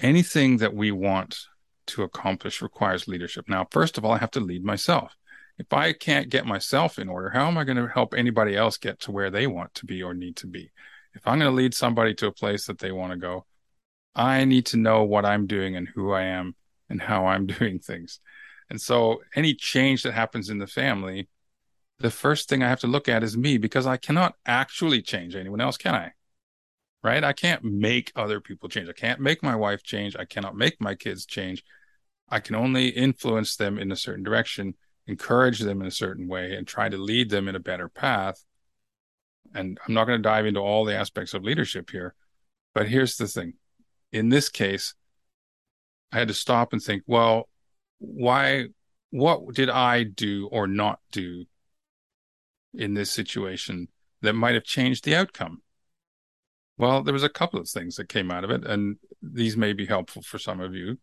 anything 0.00 0.56
that 0.56 0.74
we 0.74 0.90
want 0.90 1.38
to 1.86 2.02
accomplish 2.02 2.60
requires 2.60 3.06
leadership. 3.06 3.44
Now, 3.48 3.68
first 3.70 3.96
of 3.96 4.04
all, 4.04 4.10
I 4.10 4.18
have 4.18 4.32
to 4.32 4.40
lead 4.40 4.64
myself. 4.64 5.14
If 5.58 5.72
I 5.72 5.92
can't 5.92 6.28
get 6.28 6.44
myself 6.44 6.98
in 6.98 7.08
order, 7.08 7.30
how 7.30 7.46
am 7.46 7.56
I 7.56 7.62
going 7.62 7.76
to 7.76 7.86
help 7.86 8.14
anybody 8.14 8.56
else 8.56 8.78
get 8.78 8.98
to 9.02 9.12
where 9.12 9.30
they 9.30 9.46
want 9.46 9.72
to 9.74 9.86
be 9.86 10.02
or 10.02 10.12
need 10.12 10.34
to 10.38 10.48
be? 10.48 10.72
If 11.14 11.24
I'm 11.24 11.38
going 11.38 11.52
to 11.52 11.56
lead 11.56 11.72
somebody 11.72 12.14
to 12.16 12.26
a 12.26 12.32
place 12.32 12.66
that 12.66 12.80
they 12.80 12.90
want 12.90 13.12
to 13.12 13.16
go, 13.16 13.46
I 14.14 14.44
need 14.44 14.66
to 14.66 14.76
know 14.76 15.04
what 15.04 15.24
I'm 15.24 15.46
doing 15.46 15.76
and 15.76 15.88
who 15.88 16.12
I 16.12 16.22
am 16.22 16.54
and 16.88 17.00
how 17.00 17.26
I'm 17.26 17.46
doing 17.58 17.78
things. 17.78 18.20
And 18.70 18.80
so 18.80 19.22
any 19.34 19.54
change 19.54 20.02
that 20.02 20.12
happens 20.12 20.48
in 20.48 20.58
the 20.58 20.66
family, 20.66 21.28
the 21.98 22.10
first 22.10 22.48
thing 22.48 22.62
I 22.62 22.68
have 22.68 22.80
to 22.80 22.86
look 22.86 23.08
at 23.08 23.22
is 23.22 23.36
me 23.36 23.58
because 23.58 23.86
I 23.86 23.96
cannot 23.96 24.34
actually 24.46 25.02
change 25.02 25.36
anyone 25.36 25.60
else, 25.60 25.76
can 25.76 25.94
I? 25.94 26.12
Right? 27.02 27.24
I 27.24 27.32
can't 27.32 27.64
make 27.64 28.12
other 28.14 28.40
people 28.40 28.68
change. 28.68 28.88
I 28.88 28.92
can't 28.92 29.20
make 29.20 29.42
my 29.42 29.56
wife 29.56 29.82
change. 29.82 30.16
I 30.16 30.24
cannot 30.24 30.56
make 30.56 30.80
my 30.80 30.94
kids 30.94 31.26
change. 31.26 31.64
I 32.28 32.40
can 32.40 32.54
only 32.54 32.88
influence 32.88 33.56
them 33.56 33.78
in 33.78 33.92
a 33.92 33.96
certain 33.96 34.22
direction, 34.24 34.74
encourage 35.06 35.58
them 35.58 35.80
in 35.80 35.86
a 35.86 35.92
certain 35.92 36.28
way, 36.28 36.54
and 36.54 36.66
try 36.66 36.88
to 36.88 36.96
lead 36.96 37.28
them 37.28 37.48
in 37.48 37.56
a 37.56 37.60
better 37.60 37.88
path. 37.88 38.42
And 39.54 39.78
I'm 39.86 39.94
not 39.94 40.06
going 40.06 40.18
to 40.18 40.28
dive 40.28 40.46
into 40.46 40.60
all 40.60 40.84
the 40.84 40.96
aspects 40.96 41.34
of 41.34 41.44
leadership 41.44 41.90
here, 41.90 42.14
but 42.74 42.88
here's 42.88 43.16
the 43.16 43.26
thing. 43.26 43.54
In 44.12 44.28
this 44.28 44.48
case, 44.48 44.94
I 46.12 46.18
had 46.18 46.28
to 46.28 46.34
stop 46.34 46.72
and 46.72 46.82
think, 46.82 47.02
well, 47.06 47.48
why, 47.98 48.66
what 49.10 49.54
did 49.54 49.70
I 49.70 50.02
do 50.02 50.48
or 50.52 50.66
not 50.66 51.00
do 51.10 51.46
in 52.74 52.94
this 52.94 53.10
situation 53.10 53.88
that 54.20 54.34
might 54.34 54.54
have 54.54 54.64
changed 54.64 55.04
the 55.04 55.16
outcome? 55.16 55.62
Well, 56.78 57.02
there 57.02 57.14
was 57.14 57.22
a 57.22 57.28
couple 57.28 57.60
of 57.60 57.68
things 57.68 57.96
that 57.96 58.08
came 58.08 58.30
out 58.30 58.44
of 58.44 58.50
it, 58.50 58.64
and 58.64 58.96
these 59.22 59.56
may 59.56 59.72
be 59.72 59.86
helpful 59.86 60.22
for 60.22 60.38
some 60.38 60.60
of 60.60 60.74
you. 60.74 60.98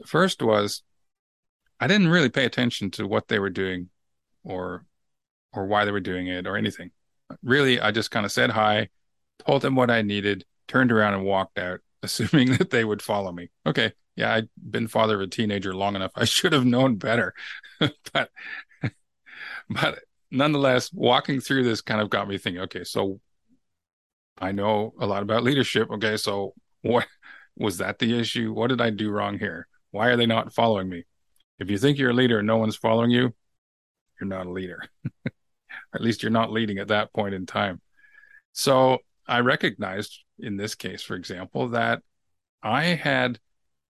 The 0.00 0.06
first 0.06 0.42
was 0.42 0.82
I 1.78 1.86
didn't 1.86 2.08
really 2.08 2.28
pay 2.28 2.44
attention 2.44 2.90
to 2.92 3.06
what 3.06 3.28
they 3.28 3.38
were 3.38 3.50
doing 3.50 3.90
or 4.44 4.84
or 5.52 5.66
why 5.66 5.84
they 5.84 5.90
were 5.90 6.00
doing 6.00 6.28
it 6.28 6.46
or 6.46 6.56
anything. 6.56 6.90
Really, 7.42 7.80
I 7.80 7.90
just 7.90 8.10
kind 8.10 8.24
of 8.24 8.32
said 8.32 8.50
hi, 8.50 8.88
told 9.46 9.62
them 9.62 9.74
what 9.74 9.90
I 9.90 10.02
needed, 10.02 10.44
turned 10.72 10.90
around 10.90 11.14
and 11.14 11.24
walked 11.24 11.58
out, 11.58 11.80
assuming 12.02 12.52
that 12.52 12.70
they 12.70 12.84
would 12.84 13.02
follow 13.02 13.32
me. 13.32 13.50
Okay, 13.66 13.92
yeah, 14.16 14.34
I'd 14.34 14.48
been 14.56 14.88
father 14.88 15.16
of 15.16 15.20
a 15.20 15.26
teenager 15.26 15.74
long 15.74 15.96
enough. 15.96 16.12
I 16.16 16.24
should 16.24 16.52
have 16.52 16.64
known 16.64 16.96
better. 16.96 17.34
but 17.78 18.30
but 19.70 19.98
nonetheless, 20.30 20.92
walking 20.92 21.40
through 21.40 21.64
this 21.64 21.80
kind 21.80 22.00
of 22.00 22.10
got 22.10 22.28
me 22.28 22.38
thinking, 22.38 22.62
okay, 22.62 22.84
so 22.84 23.20
I 24.38 24.52
know 24.52 24.94
a 24.98 25.06
lot 25.06 25.22
about 25.22 25.44
leadership. 25.44 25.90
Okay, 25.90 26.16
so 26.16 26.54
what 26.80 27.06
was 27.56 27.78
that 27.78 27.98
the 27.98 28.18
issue? 28.18 28.52
What 28.52 28.68
did 28.68 28.80
I 28.80 28.90
do 28.90 29.10
wrong 29.10 29.38
here? 29.38 29.68
Why 29.90 30.08
are 30.08 30.16
they 30.16 30.26
not 30.26 30.54
following 30.54 30.88
me? 30.88 31.04
If 31.58 31.70
you 31.70 31.78
think 31.78 31.98
you're 31.98 32.10
a 32.10 32.14
leader 32.14 32.38
and 32.38 32.46
no 32.46 32.56
one's 32.56 32.76
following 32.76 33.10
you, 33.10 33.34
you're 34.20 34.28
not 34.28 34.46
a 34.46 34.50
leader. 34.50 34.82
or 35.24 35.32
at 35.94 36.00
least 36.00 36.22
you're 36.22 36.32
not 36.32 36.50
leading 36.50 36.78
at 36.78 36.88
that 36.88 37.12
point 37.12 37.34
in 37.34 37.46
time. 37.46 37.80
So 38.52 38.98
I 39.26 39.40
recognized 39.40 40.24
in 40.42 40.56
this 40.56 40.74
case, 40.74 41.02
for 41.02 41.14
example, 41.14 41.68
that 41.68 42.02
I 42.62 42.84
had 42.84 43.38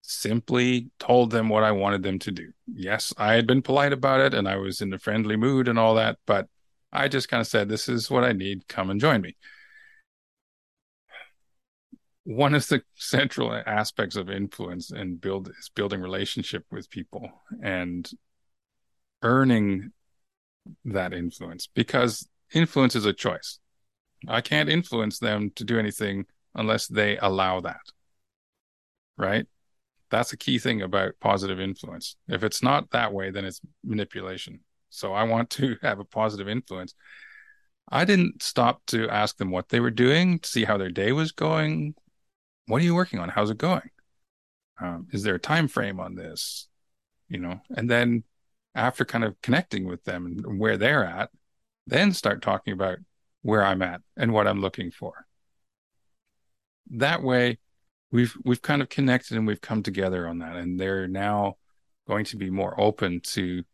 simply 0.02 0.90
told 0.99 1.30
them 1.30 1.49
what 1.49 1.62
I 1.62 1.73
wanted 1.73 2.02
them 2.02 2.18
to 2.21 2.30
do. 2.30 2.52
Yes, 2.66 3.12
I 3.16 3.35
had 3.35 3.47
been 3.47 3.62
polite 3.62 3.92
about 3.92 4.21
it 4.21 4.35
and 4.35 4.49
I 4.49 4.56
was 4.56 4.80
in 4.80 4.92
a 4.92 4.99
friendly 4.99 5.37
mood 5.37 5.68
and 5.68 5.78
all 5.78 5.94
that, 5.94 6.18
but 6.26 6.49
I 6.92 7.09
just 7.09 7.28
kind 7.28 7.40
of 7.40 7.47
said, 7.47 7.68
This 7.68 7.88
is 7.88 8.11
what 8.11 8.25
I 8.25 8.32
need. 8.32 8.68
Come 8.68 8.90
and 8.90 9.00
join 9.00 9.21
me. 9.21 9.37
One 12.25 12.54
of 12.54 12.66
the 12.68 12.82
central 12.94 13.52
aspects 13.66 14.16
of 14.16 14.28
influence 14.28 14.90
and 14.90 15.21
build 15.21 15.49
is 15.49 15.71
building 15.75 16.00
relationship 16.00 16.64
with 16.71 16.90
people 16.90 17.30
and 17.62 18.11
earning 19.23 19.92
that 20.85 21.12
influence 21.12 21.66
because 21.66 22.28
influence 22.52 22.94
is 22.94 23.06
a 23.06 23.12
choice. 23.12 23.59
I 24.28 24.40
can't 24.40 24.68
influence 24.68 25.18
them 25.18 25.50
to 25.56 25.64
do 25.64 25.78
anything 25.78 26.26
unless 26.54 26.87
they 26.87 27.16
allow 27.18 27.61
that. 27.61 27.80
Right? 29.16 29.47
That's 30.11 30.32
a 30.32 30.37
key 30.37 30.59
thing 30.59 30.82
about 30.82 31.14
positive 31.21 31.60
influence. 31.60 32.17
If 32.28 32.45
it's 32.45 32.62
not 32.62 32.91
that 32.91 33.12
way, 33.12 33.30
then 33.30 33.45
it's 33.45 33.60
manipulation. 33.82 34.60
So 34.91 35.12
I 35.12 35.25
want 35.25 35.50
to 35.50 35.76
have 35.82 35.99
a 35.99 36.04
positive 36.04 36.49
influence. 36.49 36.95
I 37.91 38.04
didn't 38.04 38.43
stop 38.43 38.82
to 38.86 39.08
ask 39.08 39.36
them 39.36 39.50
what 39.50 39.69
they 39.69 39.80
were 39.80 39.91
doing, 39.91 40.38
to 40.38 40.49
see 40.49 40.65
how 40.65 40.78
their 40.78 40.91
day 40.91 41.12
was 41.12 41.32
going. 41.32 41.95
What 42.67 42.80
are 42.80 42.84
you 42.84 42.95
working 42.95 43.19
on? 43.19 43.28
How's 43.28 43.50
it 43.50 43.58
going? 43.58 43.91
Um, 44.80 45.08
is 45.12 45.23
there 45.23 45.34
a 45.34 45.41
time 45.41 45.69
frame 45.69 46.00
on 46.00 46.15
this? 46.15 46.69
You 47.28 47.38
know, 47.38 47.60
and 47.76 47.91
then 47.91 48.25
after 48.75 49.04
kind 49.04 49.25
of 49.25 49.41
connecting 49.43 49.86
with 49.86 50.04
them 50.04 50.26
and 50.26 50.58
where 50.58 50.76
they're 50.76 51.04
at, 51.04 51.30
then 51.86 52.12
start 52.12 52.43
talking 52.43 52.73
about 52.73 52.99
where 53.43 53.65
I'm 53.65 53.82
at 53.82 54.00
and 54.17 54.32
what 54.32 54.47
I'm 54.47 54.60
looking 54.60 54.91
for. 54.91 55.26
That 56.90 57.23
way, 57.23 57.58
we've 58.10 58.36
we've 58.45 58.62
kind 58.62 58.82
of 58.82 58.88
connected 58.88 59.36
and 59.36 59.47
we've 59.47 59.60
come 59.60 59.82
together 59.82 60.28
on 60.28 60.38
that, 60.38 60.56
and 60.56 60.78
they're 60.78 61.08
now 61.08 61.56
going 62.06 62.25
to 62.26 62.36
be 62.36 62.50
more 62.50 62.78
open 62.80 63.21
to 63.21 63.64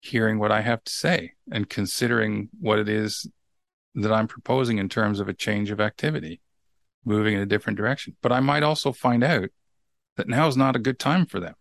hearing 0.00 0.38
what 0.38 0.50
I 0.50 0.62
have 0.62 0.82
to 0.84 0.92
say 0.92 1.32
and 1.52 1.68
considering 1.68 2.48
what 2.58 2.78
it 2.78 2.88
is 2.88 3.28
that 3.94 4.12
I'm 4.12 4.28
proposing 4.28 4.78
in 4.78 4.88
terms 4.88 5.20
of 5.20 5.28
a 5.28 5.34
change 5.34 5.70
of 5.70 5.80
activity, 5.80 6.40
moving 7.04 7.34
in 7.34 7.40
a 7.40 7.46
different 7.46 7.76
direction. 7.76 8.16
But 8.22 8.32
I 8.32 8.40
might 8.40 8.62
also 8.62 8.92
find 8.92 9.22
out 9.22 9.50
that 10.16 10.28
now 10.28 10.48
is 10.48 10.56
not 10.56 10.76
a 10.76 10.80
good 10.80 10.98
time 10.98 11.26
for 11.26 11.40
them. 11.40 11.54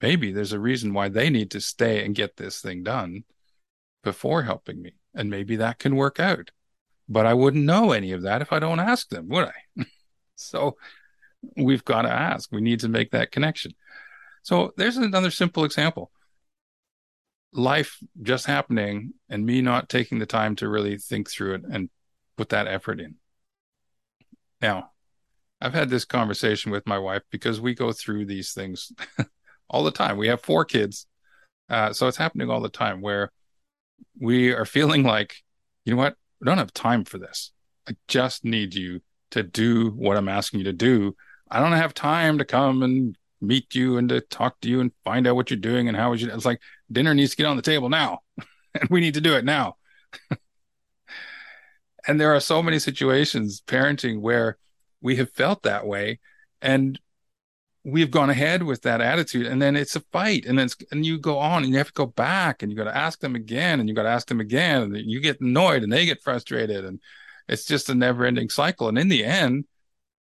Maybe 0.00 0.32
there's 0.32 0.52
a 0.52 0.60
reason 0.60 0.94
why 0.94 1.08
they 1.08 1.30
need 1.30 1.50
to 1.52 1.60
stay 1.60 2.04
and 2.04 2.14
get 2.14 2.36
this 2.36 2.60
thing 2.60 2.82
done 2.82 3.24
before 4.02 4.42
helping 4.42 4.80
me. 4.80 4.94
And 5.14 5.28
maybe 5.28 5.56
that 5.56 5.78
can 5.78 5.96
work 5.96 6.18
out. 6.18 6.50
But 7.08 7.26
I 7.26 7.34
wouldn't 7.34 7.64
know 7.64 7.92
any 7.92 8.12
of 8.12 8.22
that 8.22 8.40
if 8.40 8.52
I 8.52 8.58
don't 8.58 8.80
ask 8.80 9.08
them, 9.08 9.28
would 9.28 9.48
I? 9.48 9.84
so 10.40 10.76
we've 11.56 11.84
got 11.84 12.02
to 12.02 12.10
ask. 12.10 12.50
We 12.52 12.60
need 12.60 12.80
to 12.80 12.88
make 12.88 13.10
that 13.12 13.30
connection. 13.30 13.72
So 14.42 14.72
there's 14.76 14.96
another 14.96 15.30
simple 15.30 15.64
example. 15.64 16.10
Life 17.52 17.98
just 18.22 18.46
happening 18.46 19.14
and 19.28 19.44
me 19.44 19.60
not 19.60 19.88
taking 19.88 20.18
the 20.18 20.26
time 20.26 20.56
to 20.56 20.68
really 20.68 20.98
think 20.98 21.28
through 21.30 21.54
it 21.54 21.62
and 21.70 21.90
put 22.36 22.50
that 22.50 22.68
effort 22.68 23.00
in. 23.00 23.16
Now, 24.60 24.90
I've 25.60 25.74
had 25.74 25.90
this 25.90 26.04
conversation 26.04 26.72
with 26.72 26.86
my 26.86 26.98
wife 26.98 27.22
because 27.30 27.60
we 27.60 27.74
go 27.74 27.92
through 27.92 28.26
these 28.26 28.52
things 28.52 28.92
all 29.68 29.84
the 29.84 29.90
time. 29.90 30.16
We 30.16 30.28
have 30.28 30.40
four 30.40 30.64
kids. 30.64 31.06
Uh, 31.68 31.92
so 31.92 32.08
it's 32.08 32.16
happening 32.16 32.50
all 32.50 32.60
the 32.60 32.68
time 32.68 33.00
where 33.00 33.30
we 34.18 34.52
are 34.52 34.64
feeling 34.64 35.02
like, 35.02 35.36
you 35.84 35.92
know 35.92 35.98
what? 35.98 36.14
I 36.42 36.46
don't 36.46 36.58
have 36.58 36.72
time 36.72 37.04
for 37.04 37.18
this. 37.18 37.52
I 37.88 37.96
just 38.08 38.44
need 38.44 38.74
you 38.74 39.00
to 39.30 39.42
do 39.42 39.90
what 39.90 40.16
I'm 40.16 40.28
asking 40.28 40.60
you 40.60 40.64
to 40.64 40.72
do. 40.72 41.16
I 41.50 41.60
don't 41.60 41.72
have 41.72 41.94
time 41.94 42.38
to 42.38 42.44
come 42.44 42.82
and 42.82 43.16
meet 43.40 43.74
you 43.74 43.96
and 43.96 44.08
to 44.08 44.20
talk 44.20 44.60
to 44.60 44.68
you 44.68 44.80
and 44.80 44.92
find 45.04 45.26
out 45.26 45.36
what 45.36 45.50
you're 45.50 45.58
doing 45.58 45.88
and 45.88 45.96
how 45.96 46.12
you. 46.12 46.30
It's 46.30 46.44
like 46.44 46.60
dinner 46.90 47.14
needs 47.14 47.32
to 47.32 47.36
get 47.36 47.46
on 47.46 47.56
the 47.56 47.62
table 47.62 47.88
now, 47.88 48.20
and 48.74 48.88
we 48.90 49.00
need 49.00 49.14
to 49.14 49.20
do 49.20 49.34
it 49.34 49.44
now. 49.44 49.76
and 52.06 52.20
there 52.20 52.34
are 52.34 52.40
so 52.40 52.62
many 52.62 52.78
situations 52.78 53.62
parenting 53.66 54.20
where 54.20 54.58
we 55.00 55.16
have 55.16 55.32
felt 55.32 55.62
that 55.62 55.86
way, 55.86 56.20
and 56.60 56.98
we've 57.84 58.10
gone 58.10 58.30
ahead 58.30 58.62
with 58.62 58.82
that 58.82 59.00
attitude 59.00 59.46
and 59.46 59.60
then 59.60 59.74
it's 59.74 59.96
a 59.96 60.00
fight 60.12 60.44
and 60.44 60.58
then 60.58 60.68
and 60.92 61.06
you 61.06 61.18
go 61.18 61.38
on 61.38 61.62
and 61.62 61.72
you 61.72 61.78
have 61.78 61.86
to 61.86 61.92
go 61.94 62.06
back 62.06 62.62
and 62.62 62.70
you 62.70 62.76
got 62.76 62.84
to 62.84 62.96
ask 62.96 63.20
them 63.20 63.34
again 63.34 63.80
and 63.80 63.88
you 63.88 63.94
got 63.94 64.02
to 64.02 64.10
ask 64.10 64.28
them 64.28 64.40
again 64.40 64.82
and 64.82 65.10
you 65.10 65.20
get 65.20 65.40
annoyed 65.40 65.82
and 65.82 65.90
they 65.90 66.04
get 66.04 66.22
frustrated 66.22 66.84
and 66.84 67.00
it's 67.50 67.66
just 67.66 67.90
a 67.90 67.94
never 67.94 68.24
ending 68.24 68.48
cycle 68.48 68.88
and 68.88 68.98
in 68.98 69.08
the 69.08 69.24
end 69.24 69.64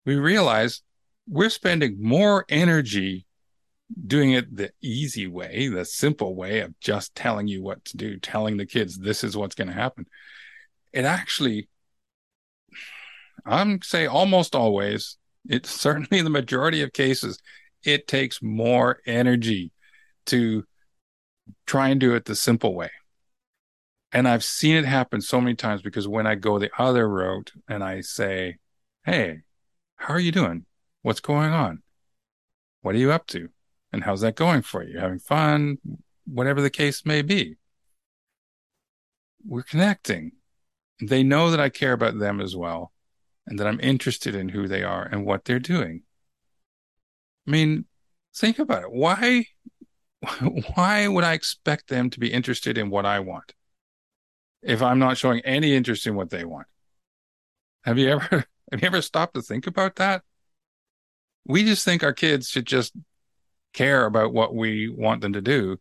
we 0.05 0.15
realize 0.15 0.83
we're 1.29 1.51
spending 1.51 1.97
more 2.01 2.45
energy 2.49 3.27
doing 4.07 4.33
it 4.33 4.55
the 4.55 4.71
easy 4.81 5.27
way 5.27 5.69
the 5.69 5.85
simple 5.85 6.35
way 6.35 6.61
of 6.61 6.79
just 6.81 7.15
telling 7.15 7.49
you 7.49 7.63
what 7.63 7.85
to 7.85 7.97
do 7.97 8.19
telling 8.19 8.57
the 8.57 8.67
kids 8.67 8.99
this 8.99 9.25
is 9.25 9.37
what's 9.37 9.55
going 9.55 9.69
to 9.69 9.75
happen 9.75 10.07
it 10.93 11.05
actually 11.05 11.69
i'm 13.45 13.81
say 13.83 14.07
almost 14.07 14.55
always 14.55 15.19
it 15.49 15.67
certainly 15.67 16.19
in 16.19 16.25
the 16.25 16.31
majority 16.31 16.83
of 16.83 16.93
cases, 16.93 17.39
it 17.85 18.07
takes 18.07 18.43
more 18.43 18.99
energy 19.07 19.71
to 20.27 20.65
try 21.67 21.89
and 21.89 22.01
do 22.01 22.15
it 22.15 22.25
the 22.25 22.35
simple 22.35 22.75
way. 22.75 22.91
And 24.17 24.27
I've 24.27 24.45
seen 24.45 24.77
it 24.77 24.87
happen 24.87 25.21
so 25.21 25.43
many 25.43 25.55
times 25.55 25.83
because 25.83 26.09
when 26.09 26.27
I 26.27 26.37
go 26.37 26.59
the 26.59 26.71
other 26.79 27.07
route 27.07 27.53
and 27.69 27.85
I 27.85 28.01
say, 28.01 28.57
Hey, 29.05 29.43
how 29.97 30.15
are 30.15 30.19
you 30.19 30.33
doing? 30.33 30.65
What's 31.03 31.21
going 31.21 31.53
on? 31.53 31.83
What 32.81 32.95
are 32.95 32.99
you 32.99 33.13
up 33.13 33.27
to? 33.27 33.51
And 33.93 34.05
how's 34.05 34.23
that 34.23 34.35
going 34.35 34.63
for 34.63 34.83
you? 34.83 34.99
Having 34.99 35.19
fun? 35.19 35.79
Whatever 36.25 36.63
the 36.63 36.71
case 36.71 37.05
may 37.05 37.21
be. 37.21 37.57
We're 39.45 39.63
connecting. 39.63 40.33
They 40.99 41.23
know 41.23 41.51
that 41.51 41.61
I 41.61 41.69
care 41.69 41.93
about 41.93 42.19
them 42.19 42.41
as 42.41 42.57
well 42.57 42.93
and 43.47 43.59
that 43.59 43.67
I'm 43.67 43.81
interested 43.81 44.35
in 44.35 44.49
who 44.49 44.67
they 44.67 44.83
are 44.83 45.03
and 45.03 45.27
what 45.27 45.45
they're 45.45 45.59
doing. 45.59 46.05
I 47.47 47.51
mean, 47.51 47.85
think 48.35 48.59
about 48.59 48.85
it. 48.85 48.93
Why 48.93 49.49
why 50.75 51.07
would 51.07 51.23
I 51.23 51.35
expect 51.35 51.89
them 51.89 52.09
to 52.09 52.19
be 52.19 52.33
interested 52.33 52.79
in 52.79 52.89
what 52.89 53.05
I 53.05 53.21
want 53.21 53.53
if 54.63 54.83
I'm 54.83 54.99
not 54.99 55.19
showing 55.19 55.41
any 55.41 55.75
interest 55.75 56.07
in 56.07 56.15
what 56.15 56.31
they 56.31 56.45
want? 56.45 56.67
Have 57.85 57.99
you 57.99 58.11
ever 58.11 58.29
have 58.73 58.81
you 58.81 58.87
ever 58.87 59.03
stopped 59.03 59.35
to 59.35 59.43
think 59.43 59.67
about 59.67 59.97
that? 59.97 60.23
We 61.47 61.65
just 61.65 61.85
think 61.85 62.03
our 62.03 62.13
kids 62.13 62.49
should 62.49 62.67
just 62.67 62.93
care 63.73 64.07
about 64.07 64.33
what 64.33 64.55
we 64.55 64.89
want 64.89 65.21
them 65.21 65.35
to 65.35 65.41
do 65.41 65.79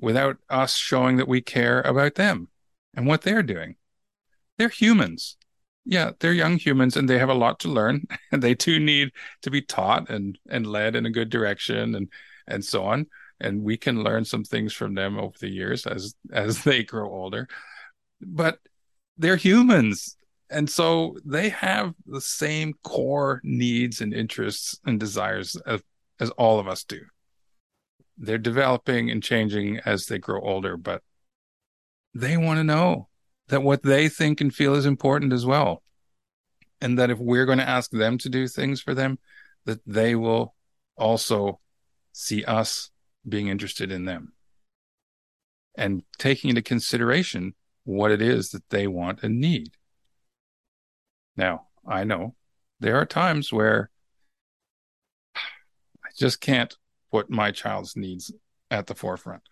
without 0.00 0.38
us 0.48 0.74
showing 0.74 1.18
that 1.18 1.28
we 1.28 1.40
care 1.40 1.82
about 1.82 2.14
them 2.14 2.48
and 2.94 3.06
what 3.06 3.22
they're 3.22 3.42
doing. 3.42 3.76
They're 4.56 4.68
humans. 4.68 5.36
Yeah, 5.84 6.12
they're 6.18 6.32
young 6.32 6.56
humans 6.56 6.96
and 6.96 7.08
they 7.08 7.18
have 7.18 7.28
a 7.28 7.34
lot 7.34 7.60
to 7.60 7.68
learn 7.68 8.06
and 8.32 8.42
they 8.42 8.54
too 8.54 8.80
need 8.80 9.10
to 9.42 9.50
be 9.50 9.60
taught 9.60 10.08
and 10.08 10.38
and 10.48 10.66
led 10.66 10.96
in 10.96 11.06
a 11.06 11.10
good 11.10 11.28
direction 11.28 11.94
and 11.94 12.08
and 12.46 12.64
so 12.64 12.84
on. 12.84 13.06
And 13.40 13.62
we 13.62 13.76
can 13.76 14.02
learn 14.02 14.24
some 14.24 14.44
things 14.44 14.72
from 14.72 14.94
them 14.94 15.18
over 15.18 15.36
the 15.38 15.50
years 15.50 15.86
as 15.86 16.14
as 16.32 16.64
they 16.64 16.84
grow 16.84 17.10
older. 17.10 17.48
But 18.26 18.58
they're 19.16 19.36
humans. 19.36 20.16
And 20.50 20.68
so 20.68 21.16
they 21.24 21.48
have 21.50 21.94
the 22.06 22.20
same 22.20 22.74
core 22.82 23.40
needs 23.42 24.00
and 24.00 24.12
interests 24.12 24.78
and 24.84 25.00
desires 25.00 25.56
as, 25.66 25.82
as 26.20 26.30
all 26.30 26.58
of 26.58 26.68
us 26.68 26.84
do. 26.84 27.00
They're 28.18 28.38
developing 28.38 29.10
and 29.10 29.22
changing 29.22 29.80
as 29.84 30.06
they 30.06 30.18
grow 30.18 30.40
older, 30.40 30.76
but 30.76 31.02
they 32.14 32.36
want 32.36 32.58
to 32.58 32.64
know 32.64 33.08
that 33.48 33.62
what 33.62 33.82
they 33.82 34.08
think 34.08 34.40
and 34.40 34.54
feel 34.54 34.74
is 34.74 34.86
important 34.86 35.32
as 35.32 35.44
well. 35.44 35.82
And 36.80 36.98
that 36.98 37.10
if 37.10 37.18
we're 37.18 37.46
going 37.46 37.58
to 37.58 37.68
ask 37.68 37.90
them 37.90 38.18
to 38.18 38.28
do 38.28 38.46
things 38.46 38.80
for 38.80 38.94
them, 38.94 39.18
that 39.64 39.80
they 39.86 40.14
will 40.14 40.54
also 40.96 41.60
see 42.12 42.44
us 42.44 42.90
being 43.26 43.48
interested 43.48 43.90
in 43.90 44.04
them 44.04 44.32
and 45.74 46.02
taking 46.18 46.50
into 46.50 46.62
consideration 46.62 47.54
what 47.84 48.10
it 48.10 48.20
is 48.20 48.50
that 48.50 48.68
they 48.70 48.86
want 48.86 49.22
and 49.22 49.40
need. 49.40 49.70
Now, 51.36 51.66
I 51.86 52.04
know 52.04 52.34
there 52.80 52.96
are 52.96 53.06
times 53.06 53.52
where 53.52 53.90
I 55.36 56.08
just 56.16 56.40
can't 56.40 56.76
put 57.10 57.30
my 57.30 57.50
child's 57.50 57.96
needs 57.96 58.32
at 58.70 58.86
the 58.86 58.94
forefront. 58.94 59.42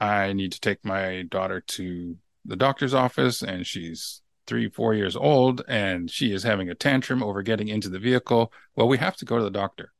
I 0.00 0.32
need 0.32 0.52
to 0.52 0.60
take 0.60 0.84
my 0.84 1.22
daughter 1.22 1.60
to 1.60 2.16
the 2.44 2.56
doctor's 2.56 2.94
office 2.94 3.42
and 3.42 3.66
she's 3.66 4.22
three, 4.46 4.68
four 4.68 4.94
years 4.94 5.16
old 5.16 5.62
and 5.68 6.10
she 6.10 6.32
is 6.32 6.42
having 6.42 6.68
a 6.68 6.74
tantrum 6.74 7.22
over 7.22 7.42
getting 7.42 7.68
into 7.68 7.88
the 7.88 7.98
vehicle. 7.98 8.52
Well, 8.76 8.88
we 8.88 8.98
have 8.98 9.16
to 9.16 9.24
go 9.24 9.38
to 9.38 9.44
the 9.44 9.50
doctor. 9.50 9.92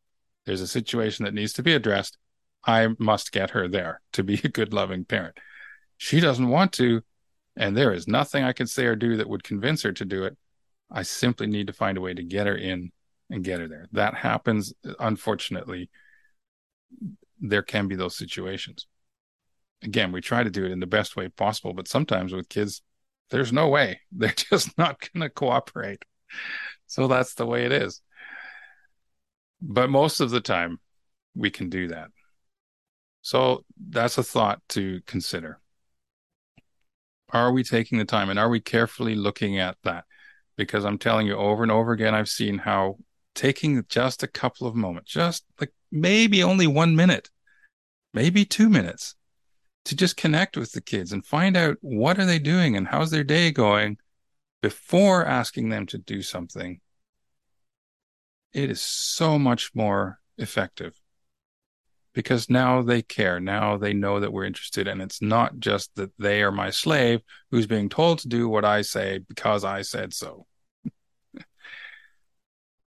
There's 0.44 0.61
a 0.61 0.66
situation 0.66 1.24
that 1.24 1.35
needs 1.35 1.52
to 1.54 1.62
be 1.62 1.72
addressed. 1.72 2.18
I 2.66 2.88
must 2.98 3.33
get 3.33 3.50
her 3.50 3.68
there 3.68 4.00
to 4.12 4.22
be 4.22 4.40
a 4.44 4.48
good, 4.48 4.72
loving 4.72 5.04
parent. 5.04 5.38
She 5.96 6.20
doesn't 6.20 6.48
want 6.48 6.72
to, 6.74 7.02
and 7.57 7.77
there 7.77 7.93
is 7.93 8.09
nothing 8.09 8.45
I 8.45 8.53
can 8.53 8.67
say 8.67 8.87
or 8.87 8.97
do 8.97 9.17
that 9.17 9.29
would 9.29 9.45
convince 9.45 9.83
her 9.83 9.93
to 9.93 10.05
do 10.05 10.25
it. 10.25 10.37
I 10.90 11.03
simply 11.03 11.47
need 11.47 11.67
to 11.69 11.73
find 11.73 11.97
a 11.99 12.01
way 12.01 12.14
to 12.14 12.23
get 12.23 12.47
her 12.47 12.57
in 12.57 12.93
and 13.31 13.45
get 13.45 13.61
her 13.61 13.69
there. 13.69 13.88
That 13.93 14.14
happens, 14.14 14.73
unfortunately. 14.99 15.90
There 17.40 17.62
can 17.62 17.88
be 17.88 17.97
those 17.97 18.17
situations 18.17 18.87
again, 19.85 20.12
we 20.12 20.21
try 20.21 20.43
to 20.43 20.51
do 20.51 20.64
it 20.64 20.73
in 20.73 20.81
the 20.81 20.87
best 20.87 21.14
way 21.14 21.29
possible, 21.29 21.75
but 21.75 21.87
sometimes 21.87 22.33
with 22.33 22.49
kids, 22.49 22.83
there's 23.31 23.53
no 23.53 23.69
way. 23.69 24.01
They're 24.12 24.33
just 24.33 24.77
not 24.77 25.01
going 25.01 25.23
to 25.23 25.31
cooperate. 25.31 26.05
So 26.87 27.07
that's 27.07 27.35
the 27.35 27.47
way 27.47 27.64
it 27.64 27.73
is. 27.73 28.01
But 29.61 29.90
most 29.90 30.21
of 30.21 30.31
the 30.31 30.40
time, 30.40 30.81
we 31.35 31.51
can 31.51 31.69
do 31.69 31.88
that. 31.88 32.09
So 33.23 33.64
that's 33.88 34.19
a 34.19 34.23
thought 34.23 34.61
to 34.71 35.01
consider. 35.07 35.61
Are 37.35 37.53
we 37.53 37.64
taking 37.64 37.99
the 37.99 38.05
time 38.05 38.31
and 38.31 38.38
are 38.38 38.49
we 38.49 38.61
carefully 38.61 39.14
looking 39.14 39.59
at 39.59 39.77
that? 39.83 40.05
Because 40.57 40.85
I'm 40.85 40.99
telling 40.99 41.27
you 41.27 41.35
over 41.35 41.62
and 41.64 41.73
over 41.73 41.92
again, 41.92 42.14
I've 42.14 42.29
seen 42.29 42.59
how 42.59 42.99
taking 43.35 43.85
just 43.88 44.23
a 44.23 44.29
couple 44.29 44.66
of 44.66 44.77
moments, 44.77 45.12
just 45.12 45.44
like 45.61 45.73
maybe 45.90 46.42
only 46.44 46.68
one 46.68 46.94
minute, 46.94 47.29
maybe 48.14 48.44
two 48.44 48.70
minutes, 48.70 49.16
to 49.85 49.97
just 49.97 50.16
connect 50.16 50.57
with 50.57 50.73
the 50.73 50.81
kids 50.81 51.12
and 51.12 51.27
find 51.27 51.57
out 51.57 51.77
what 51.81 52.18
are 52.18 52.25
they 52.25 52.38
doing 52.38 52.77
and 52.77 52.88
how's 52.88 53.11
their 53.11 53.25
day 53.25 53.51
going 53.51 53.99
before 54.62 55.27
asking 55.27 55.68
them 55.68 55.87
to 55.87 55.99
do 55.99 56.23
something 56.23 56.81
it 58.55 58.70
is 58.70 58.81
so 58.81 59.38
much 59.38 59.73
more 59.75 60.20
effective 60.38 60.94
because 62.14 62.48
now 62.48 62.81
they 62.81 63.03
care. 63.03 63.40
Now 63.40 63.77
they 63.77 63.92
know 63.92 64.20
that 64.20 64.33
we're 64.33 64.44
interested 64.44 64.88
and 64.88 65.03
it's 65.03 65.20
not 65.20 65.59
just 65.59 65.94
that 65.96 66.12
they 66.18 66.42
are 66.42 66.53
my 66.53 66.70
slave 66.70 67.20
who's 67.50 67.66
being 67.66 67.88
told 67.88 68.20
to 68.20 68.29
do 68.29 68.48
what 68.48 68.64
i 68.64 68.81
say 68.83 69.18
because 69.18 69.64
i 69.64 69.83
said 69.83 70.14
so. 70.14 70.46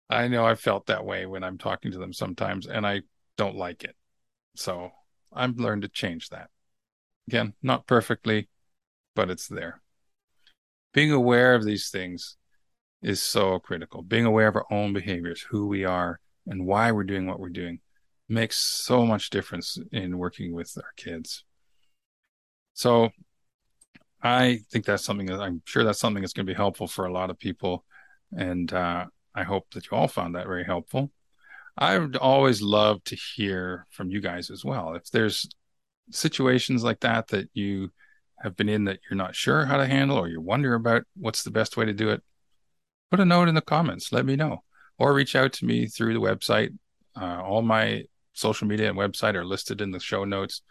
I 0.09 0.29
know 0.29 0.47
i 0.47 0.55
felt 0.55 0.87
that 0.87 1.05
way 1.05 1.27
when 1.27 1.43
i'm 1.43 1.59
talking 1.59 1.93
to 1.93 1.99
them 1.99 2.13
sometimes 2.13 2.67
and 2.67 2.87
i 2.87 3.03
don't 3.37 3.57
like 3.57 3.85
it. 3.85 3.97
So 4.55 4.93
i've 5.33 5.59
learned 5.59 5.83
to 5.83 5.89
change 5.89 6.29
that. 6.31 6.49
Again, 7.29 7.55
not 7.63 7.87
perfectly, 7.87 8.49
but 9.17 9.31
it's 9.31 9.49
there. 9.49 9.83
Being 10.95 11.11
aware 11.11 11.55
of 11.55 11.65
these 11.65 11.91
things 11.91 12.37
is 13.03 13.21
so 13.21 13.59
critical. 13.59 14.03
Being 14.03 14.25
aware 14.25 14.47
of 14.47 14.55
our 14.55 14.67
own 14.71 14.93
behaviors, 14.93 15.43
who 15.43 15.67
we 15.67 15.85
are, 15.85 16.21
and 16.47 16.65
why 16.65 16.93
we're 16.93 17.03
doing 17.03 17.27
what 17.27 17.41
we're 17.41 17.49
doing 17.49 17.81
makes 18.29 18.57
so 18.57 19.07
much 19.07 19.31
difference 19.31 19.79
in 19.93 20.19
working 20.19 20.53
with 20.53 20.73
our 20.77 20.93
kids. 20.97 21.45
So 22.75 23.11
I 24.23 24.61
think 24.71 24.85
that's 24.85 25.05
something 25.05 25.27
that 25.27 25.41
I'm 25.41 25.63
sure 25.65 25.85
that's 25.85 26.01
something 26.01 26.23
that's 26.23 26.33
going 26.33 26.47
to 26.47 26.53
be 26.53 26.57
helpful 26.57 26.87
for 26.87 27.07
a 27.07 27.13
lot 27.13 27.31
of 27.31 27.39
people. 27.39 27.85
And 28.37 28.73
uh, 28.73 29.07
I 29.35 29.45
hope 29.45 29.67
that 29.73 29.91
you 29.91 29.97
all 29.97 30.09
found 30.09 30.35
that 30.35 30.47
very 30.47 30.65
helpful. 30.65 31.11
I 31.79 31.99
would 31.99 32.17
always 32.17 32.63
love 32.63 33.05
to 33.05 33.17
hear 33.17 33.87
from 33.91 34.11
you 34.11 34.21
guys 34.21 34.51
as 34.51 34.65
well. 34.65 34.95
If 34.95 35.11
there's 35.11 35.49
situations 36.11 36.83
like 36.83 37.01
that 37.01 37.29
that 37.29 37.51
you 37.53 37.91
have 38.41 38.57
been 38.57 38.69
in 38.69 38.85
that 38.85 39.01
you're 39.09 39.17
not 39.17 39.35
sure 39.35 39.65
how 39.65 39.77
to 39.77 39.87
handle 39.87 40.19
or 40.19 40.29
you 40.29 40.41
wonder 40.41 40.75
about 40.75 41.05
what's 41.17 41.43
the 41.43 41.51
best 41.51 41.77
way 41.77 41.85
to 41.85 41.93
do 41.93 42.11
it, 42.11 42.23
put 43.11 43.21
a 43.21 43.25
note 43.25 43.49
in 43.49 43.55
the 43.55 43.61
comments. 43.61 44.13
Let 44.13 44.27
me 44.27 44.37
know. 44.37 44.63
Or 44.99 45.13
reach 45.13 45.37
out 45.37 45.53
to 45.55 45.67
me 45.67 45.87
through 45.87 46.15
the 46.15 46.21
website. 46.21 46.77
Uh, 47.21 47.43
all 47.43 47.63
my 47.63 48.05
social 48.37 48.67
media 48.67 48.89
and 48.89 48.99
website 48.99 49.35
are 49.35 49.45
listed 49.45 49.81
in 49.81 49.91
the 49.91 50.01
show 50.01 50.25
notes. 50.25 50.63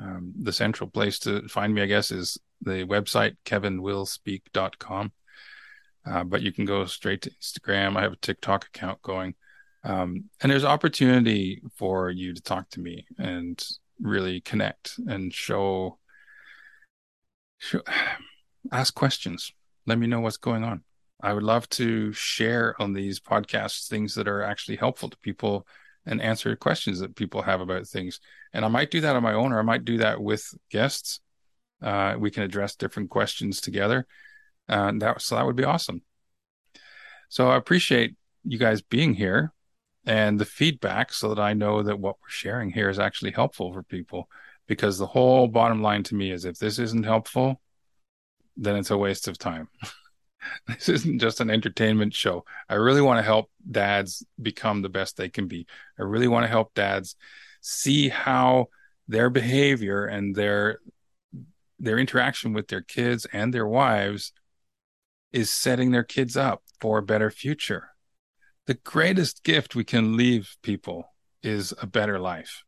Um, 0.00 0.32
the 0.42 0.52
central 0.52 0.90
place 0.90 1.18
to 1.20 1.46
find 1.48 1.72
me, 1.72 1.82
I 1.82 1.86
guess, 1.86 2.10
is 2.10 2.36
the 2.60 2.84
website, 2.84 3.36
kevinwillspeak.com. 3.46 5.12
Uh, 6.06 6.24
but 6.24 6.42
you 6.42 6.52
can 6.52 6.64
go 6.64 6.84
straight 6.84 7.22
to 7.22 7.30
Instagram. 7.30 7.96
I 7.96 8.02
have 8.02 8.12
a 8.12 8.16
TikTok 8.16 8.66
account 8.66 9.00
going. 9.02 9.34
Um, 9.84 10.24
and 10.40 10.50
there's 10.50 10.64
opportunity 10.64 11.62
for 11.76 12.10
you 12.10 12.34
to 12.34 12.42
talk 12.42 12.68
to 12.70 12.80
me 12.80 13.06
and 13.18 13.62
really 14.00 14.40
connect 14.40 14.98
and 15.06 15.32
show, 15.32 15.98
show 17.58 17.80
ask 18.72 18.94
questions. 18.94 19.52
Let 19.86 19.98
me 19.98 20.06
know 20.06 20.20
what's 20.20 20.38
going 20.38 20.64
on. 20.64 20.82
I 21.22 21.32
would 21.32 21.42
love 21.42 21.68
to 21.70 22.12
share 22.12 22.74
on 22.82 22.92
these 22.92 23.20
podcasts 23.20 23.88
things 23.88 24.14
that 24.16 24.28
are 24.28 24.42
actually 24.42 24.76
helpful 24.76 25.08
to 25.08 25.16
people 25.18 25.66
and 26.06 26.20
answer 26.20 26.54
questions 26.56 27.00
that 27.00 27.16
people 27.16 27.42
have 27.42 27.60
about 27.60 27.86
things. 27.86 28.20
And 28.52 28.64
I 28.64 28.68
might 28.68 28.90
do 28.90 29.00
that 29.02 29.16
on 29.16 29.22
my 29.22 29.34
own, 29.34 29.52
or 29.52 29.58
I 29.58 29.62
might 29.62 29.84
do 29.84 29.98
that 29.98 30.20
with 30.20 30.46
guests. 30.70 31.20
Uh, 31.82 32.16
we 32.18 32.30
can 32.30 32.42
address 32.42 32.76
different 32.76 33.10
questions 33.10 33.60
together. 33.60 34.06
And 34.68 35.02
that 35.02 35.20
so 35.20 35.36
that 35.36 35.46
would 35.46 35.56
be 35.56 35.64
awesome. 35.64 36.02
So 37.28 37.50
I 37.50 37.56
appreciate 37.56 38.14
you 38.44 38.58
guys 38.58 38.82
being 38.82 39.14
here 39.14 39.52
and 40.06 40.38
the 40.38 40.44
feedback 40.44 41.12
so 41.12 41.30
that 41.30 41.40
I 41.40 41.54
know 41.54 41.82
that 41.82 41.98
what 41.98 42.16
we're 42.22 42.28
sharing 42.28 42.70
here 42.70 42.88
is 42.88 42.98
actually 42.98 43.32
helpful 43.32 43.72
for 43.72 43.82
people. 43.82 44.28
Because 44.66 44.98
the 44.98 45.06
whole 45.06 45.46
bottom 45.46 45.82
line 45.82 46.02
to 46.04 46.14
me 46.14 46.30
is 46.30 46.46
if 46.46 46.58
this 46.58 46.78
isn't 46.78 47.04
helpful, 47.04 47.60
then 48.56 48.76
it's 48.76 48.90
a 48.90 48.96
waste 48.96 49.28
of 49.28 49.36
time. 49.36 49.68
this 50.66 50.88
isn't 50.88 51.20
just 51.20 51.40
an 51.40 51.50
entertainment 51.50 52.14
show. 52.14 52.44
I 52.68 52.74
really 52.74 53.00
want 53.00 53.18
to 53.18 53.22
help 53.22 53.50
dads 53.70 54.24
become 54.40 54.82
the 54.82 54.88
best 54.88 55.16
they 55.16 55.28
can 55.28 55.48
be. 55.48 55.66
I 55.98 56.02
really 56.02 56.28
want 56.28 56.44
to 56.44 56.48
help 56.48 56.74
dads 56.74 57.16
see 57.60 58.08
how 58.08 58.68
their 59.08 59.30
behavior 59.30 60.06
and 60.06 60.34
their 60.34 60.80
their 61.78 61.98
interaction 61.98 62.52
with 62.52 62.68
their 62.68 62.80
kids 62.80 63.26
and 63.32 63.52
their 63.52 63.66
wives 63.66 64.32
is 65.32 65.52
setting 65.52 65.90
their 65.90 66.04
kids 66.04 66.36
up 66.36 66.62
for 66.80 66.98
a 66.98 67.02
better 67.02 67.30
future 67.30 67.88
the 68.66 68.74
greatest 68.74 69.42
gift 69.42 69.74
we 69.74 69.84
can 69.84 70.16
leave 70.16 70.56
people 70.62 71.12
is 71.42 71.74
a 71.82 71.86
better 71.86 72.18
life 72.18 72.64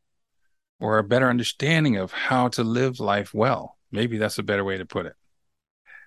or 0.79 0.99
a 0.99 1.05
better 1.05 1.29
understanding 1.29 1.97
of 1.97 2.13
how 2.13 2.49
to 2.49 2.63
live 2.63 3.01
life 3.01 3.33
well. 3.33 3.79
Maybe 3.91 4.19
that's 4.19 4.39
a 4.39 4.43
better 4.43 4.65
way 4.65 4.77
to 4.77 4.85
put 4.85 5.07
it. 5.07 5.15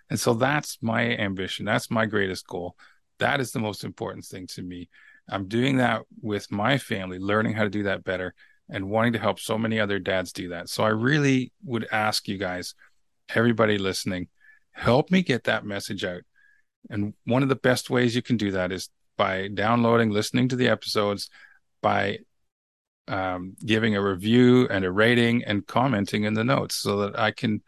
And 0.09 0.19
so 0.19 0.33
that's 0.33 0.77
my 0.81 1.15
ambition. 1.17 1.65
That's 1.65 1.91
my 1.91 2.05
greatest 2.05 2.47
goal. 2.47 2.75
That 3.19 3.39
is 3.39 3.51
the 3.51 3.59
most 3.59 3.83
important 3.83 4.25
thing 4.25 4.47
to 4.47 4.61
me. 4.61 4.89
I'm 5.29 5.47
doing 5.47 5.77
that 5.77 6.03
with 6.21 6.51
my 6.51 6.77
family, 6.77 7.19
learning 7.19 7.53
how 7.53 7.63
to 7.63 7.69
do 7.69 7.83
that 7.83 8.03
better 8.03 8.33
and 8.69 8.89
wanting 8.89 9.13
to 9.13 9.19
help 9.19 9.39
so 9.39 9.57
many 9.57 9.79
other 9.79 9.99
dads 9.99 10.31
do 10.31 10.49
that. 10.49 10.69
So 10.69 10.83
I 10.83 10.89
really 10.89 11.51
would 11.63 11.87
ask 11.91 12.27
you 12.27 12.37
guys, 12.37 12.73
everybody 13.33 13.77
listening, 13.77 14.27
help 14.71 15.11
me 15.11 15.21
get 15.21 15.45
that 15.45 15.65
message 15.65 16.03
out. 16.03 16.21
And 16.89 17.13
one 17.25 17.43
of 17.43 17.49
the 17.49 17.55
best 17.55 17.89
ways 17.89 18.15
you 18.15 18.21
can 18.21 18.37
do 18.37 18.51
that 18.51 18.71
is 18.71 18.89
by 19.17 19.49
downloading, 19.49 20.11
listening 20.11 20.47
to 20.49 20.55
the 20.55 20.69
episodes, 20.69 21.29
by 21.81 22.19
um, 23.07 23.55
giving 23.65 23.95
a 23.95 24.01
review 24.01 24.67
and 24.69 24.85
a 24.85 24.91
rating 24.91 25.43
and 25.43 25.65
commenting 25.65 26.23
in 26.23 26.35
the 26.35 26.43
notes 26.43 26.75
so 26.75 27.01
that 27.01 27.19
I 27.19 27.31
can 27.31 27.61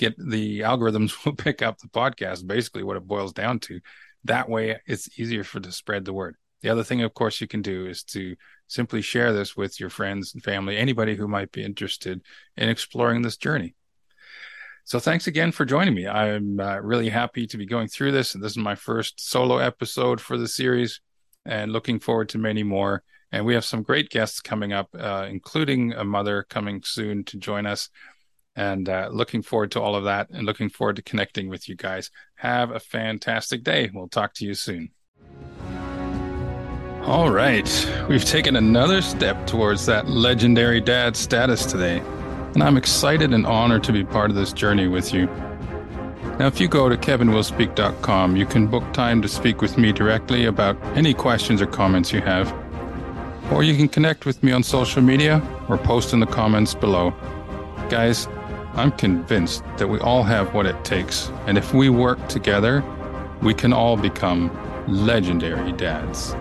get 0.00 0.16
the 0.18 0.60
algorithms 0.60 1.12
will 1.24 1.34
pick 1.34 1.62
up 1.62 1.78
the 1.78 1.88
podcast, 1.88 2.46
basically 2.46 2.82
what 2.82 2.96
it 2.96 3.06
boils 3.06 3.32
down 3.32 3.60
to. 3.60 3.80
That 4.24 4.48
way 4.48 4.80
it's 4.86 5.18
easier 5.18 5.44
for 5.44 5.60
to 5.60 5.70
spread 5.70 6.04
the 6.04 6.12
word. 6.12 6.36
The 6.62 6.70
other 6.70 6.82
thing, 6.82 7.02
of 7.02 7.14
course, 7.14 7.40
you 7.40 7.46
can 7.46 7.62
do 7.62 7.86
is 7.86 8.02
to 8.04 8.34
simply 8.66 9.02
share 9.02 9.32
this 9.32 9.56
with 9.56 9.80
your 9.80 9.90
friends 9.90 10.34
and 10.34 10.42
family, 10.42 10.76
anybody 10.76 11.16
who 11.16 11.26
might 11.26 11.52
be 11.52 11.64
interested 11.64 12.20
in 12.56 12.68
exploring 12.68 13.22
this 13.22 13.36
journey. 13.36 13.74
So 14.84 14.98
thanks 14.98 15.26
again 15.26 15.52
for 15.52 15.64
joining 15.64 15.94
me. 15.94 16.06
I'm 16.06 16.58
uh, 16.60 16.78
really 16.80 17.08
happy 17.08 17.46
to 17.46 17.56
be 17.56 17.66
going 17.66 17.88
through 17.88 18.12
this. 18.12 18.32
This 18.32 18.52
is 18.52 18.58
my 18.58 18.74
first 18.74 19.20
solo 19.20 19.58
episode 19.58 20.20
for 20.20 20.36
the 20.36 20.48
series 20.48 21.00
and 21.46 21.72
looking 21.72 21.98
forward 21.98 22.28
to 22.30 22.38
many 22.38 22.62
more. 22.62 23.02
And 23.32 23.46
we 23.46 23.54
have 23.54 23.64
some 23.64 23.82
great 23.82 24.10
guests 24.10 24.40
coming 24.40 24.72
up, 24.72 24.88
uh, 24.98 25.26
including 25.30 25.92
a 25.92 26.04
mother 26.04 26.44
coming 26.50 26.82
soon 26.84 27.24
to 27.24 27.38
join 27.38 27.64
us. 27.66 27.88
And 28.56 28.88
uh, 28.88 29.08
looking 29.12 29.42
forward 29.42 29.70
to 29.72 29.80
all 29.80 29.94
of 29.94 30.04
that 30.04 30.28
and 30.30 30.44
looking 30.44 30.68
forward 30.68 30.96
to 30.96 31.02
connecting 31.02 31.48
with 31.48 31.68
you 31.68 31.76
guys. 31.76 32.10
Have 32.36 32.70
a 32.70 32.80
fantastic 32.80 33.62
day. 33.62 33.90
We'll 33.92 34.08
talk 34.08 34.34
to 34.34 34.44
you 34.44 34.54
soon. 34.54 34.90
All 37.02 37.30
right, 37.30 38.06
we've 38.08 38.24
taken 38.24 38.56
another 38.56 39.00
step 39.00 39.46
towards 39.46 39.86
that 39.86 40.08
legendary 40.08 40.82
dad 40.82 41.16
status 41.16 41.64
today, 41.64 42.00
and 42.54 42.62
I'm 42.62 42.76
excited 42.76 43.32
and 43.32 43.46
honored 43.46 43.82
to 43.84 43.92
be 43.92 44.04
part 44.04 44.30
of 44.30 44.36
this 44.36 44.52
journey 44.52 44.86
with 44.86 45.14
you. 45.14 45.26
Now, 46.38 46.46
if 46.46 46.60
you 46.60 46.68
go 46.68 46.88
to 46.88 46.96
kevinwillspeak.com, 46.96 48.36
you 48.36 48.46
can 48.46 48.66
book 48.66 48.84
time 48.92 49.22
to 49.22 49.28
speak 49.28 49.60
with 49.60 49.76
me 49.76 49.92
directly 49.92 50.44
about 50.44 50.82
any 50.96 51.14
questions 51.14 51.60
or 51.60 51.66
comments 51.66 52.12
you 52.12 52.20
have. 52.20 52.52
Or 53.50 53.62
you 53.62 53.76
can 53.76 53.88
connect 53.88 54.24
with 54.24 54.42
me 54.42 54.52
on 54.52 54.62
social 54.62 55.02
media 55.02 55.42
or 55.68 55.78
post 55.78 56.12
in 56.12 56.20
the 56.20 56.26
comments 56.26 56.74
below. 56.74 57.10
Guys, 57.88 58.28
I'm 58.74 58.92
convinced 58.92 59.64
that 59.78 59.88
we 59.88 59.98
all 59.98 60.22
have 60.22 60.54
what 60.54 60.66
it 60.66 60.84
takes, 60.84 61.30
and 61.46 61.58
if 61.58 61.74
we 61.74 61.88
work 61.88 62.28
together, 62.28 62.84
we 63.42 63.52
can 63.52 63.72
all 63.72 63.96
become 63.96 64.50
legendary 64.86 65.72
dads. 65.72 66.34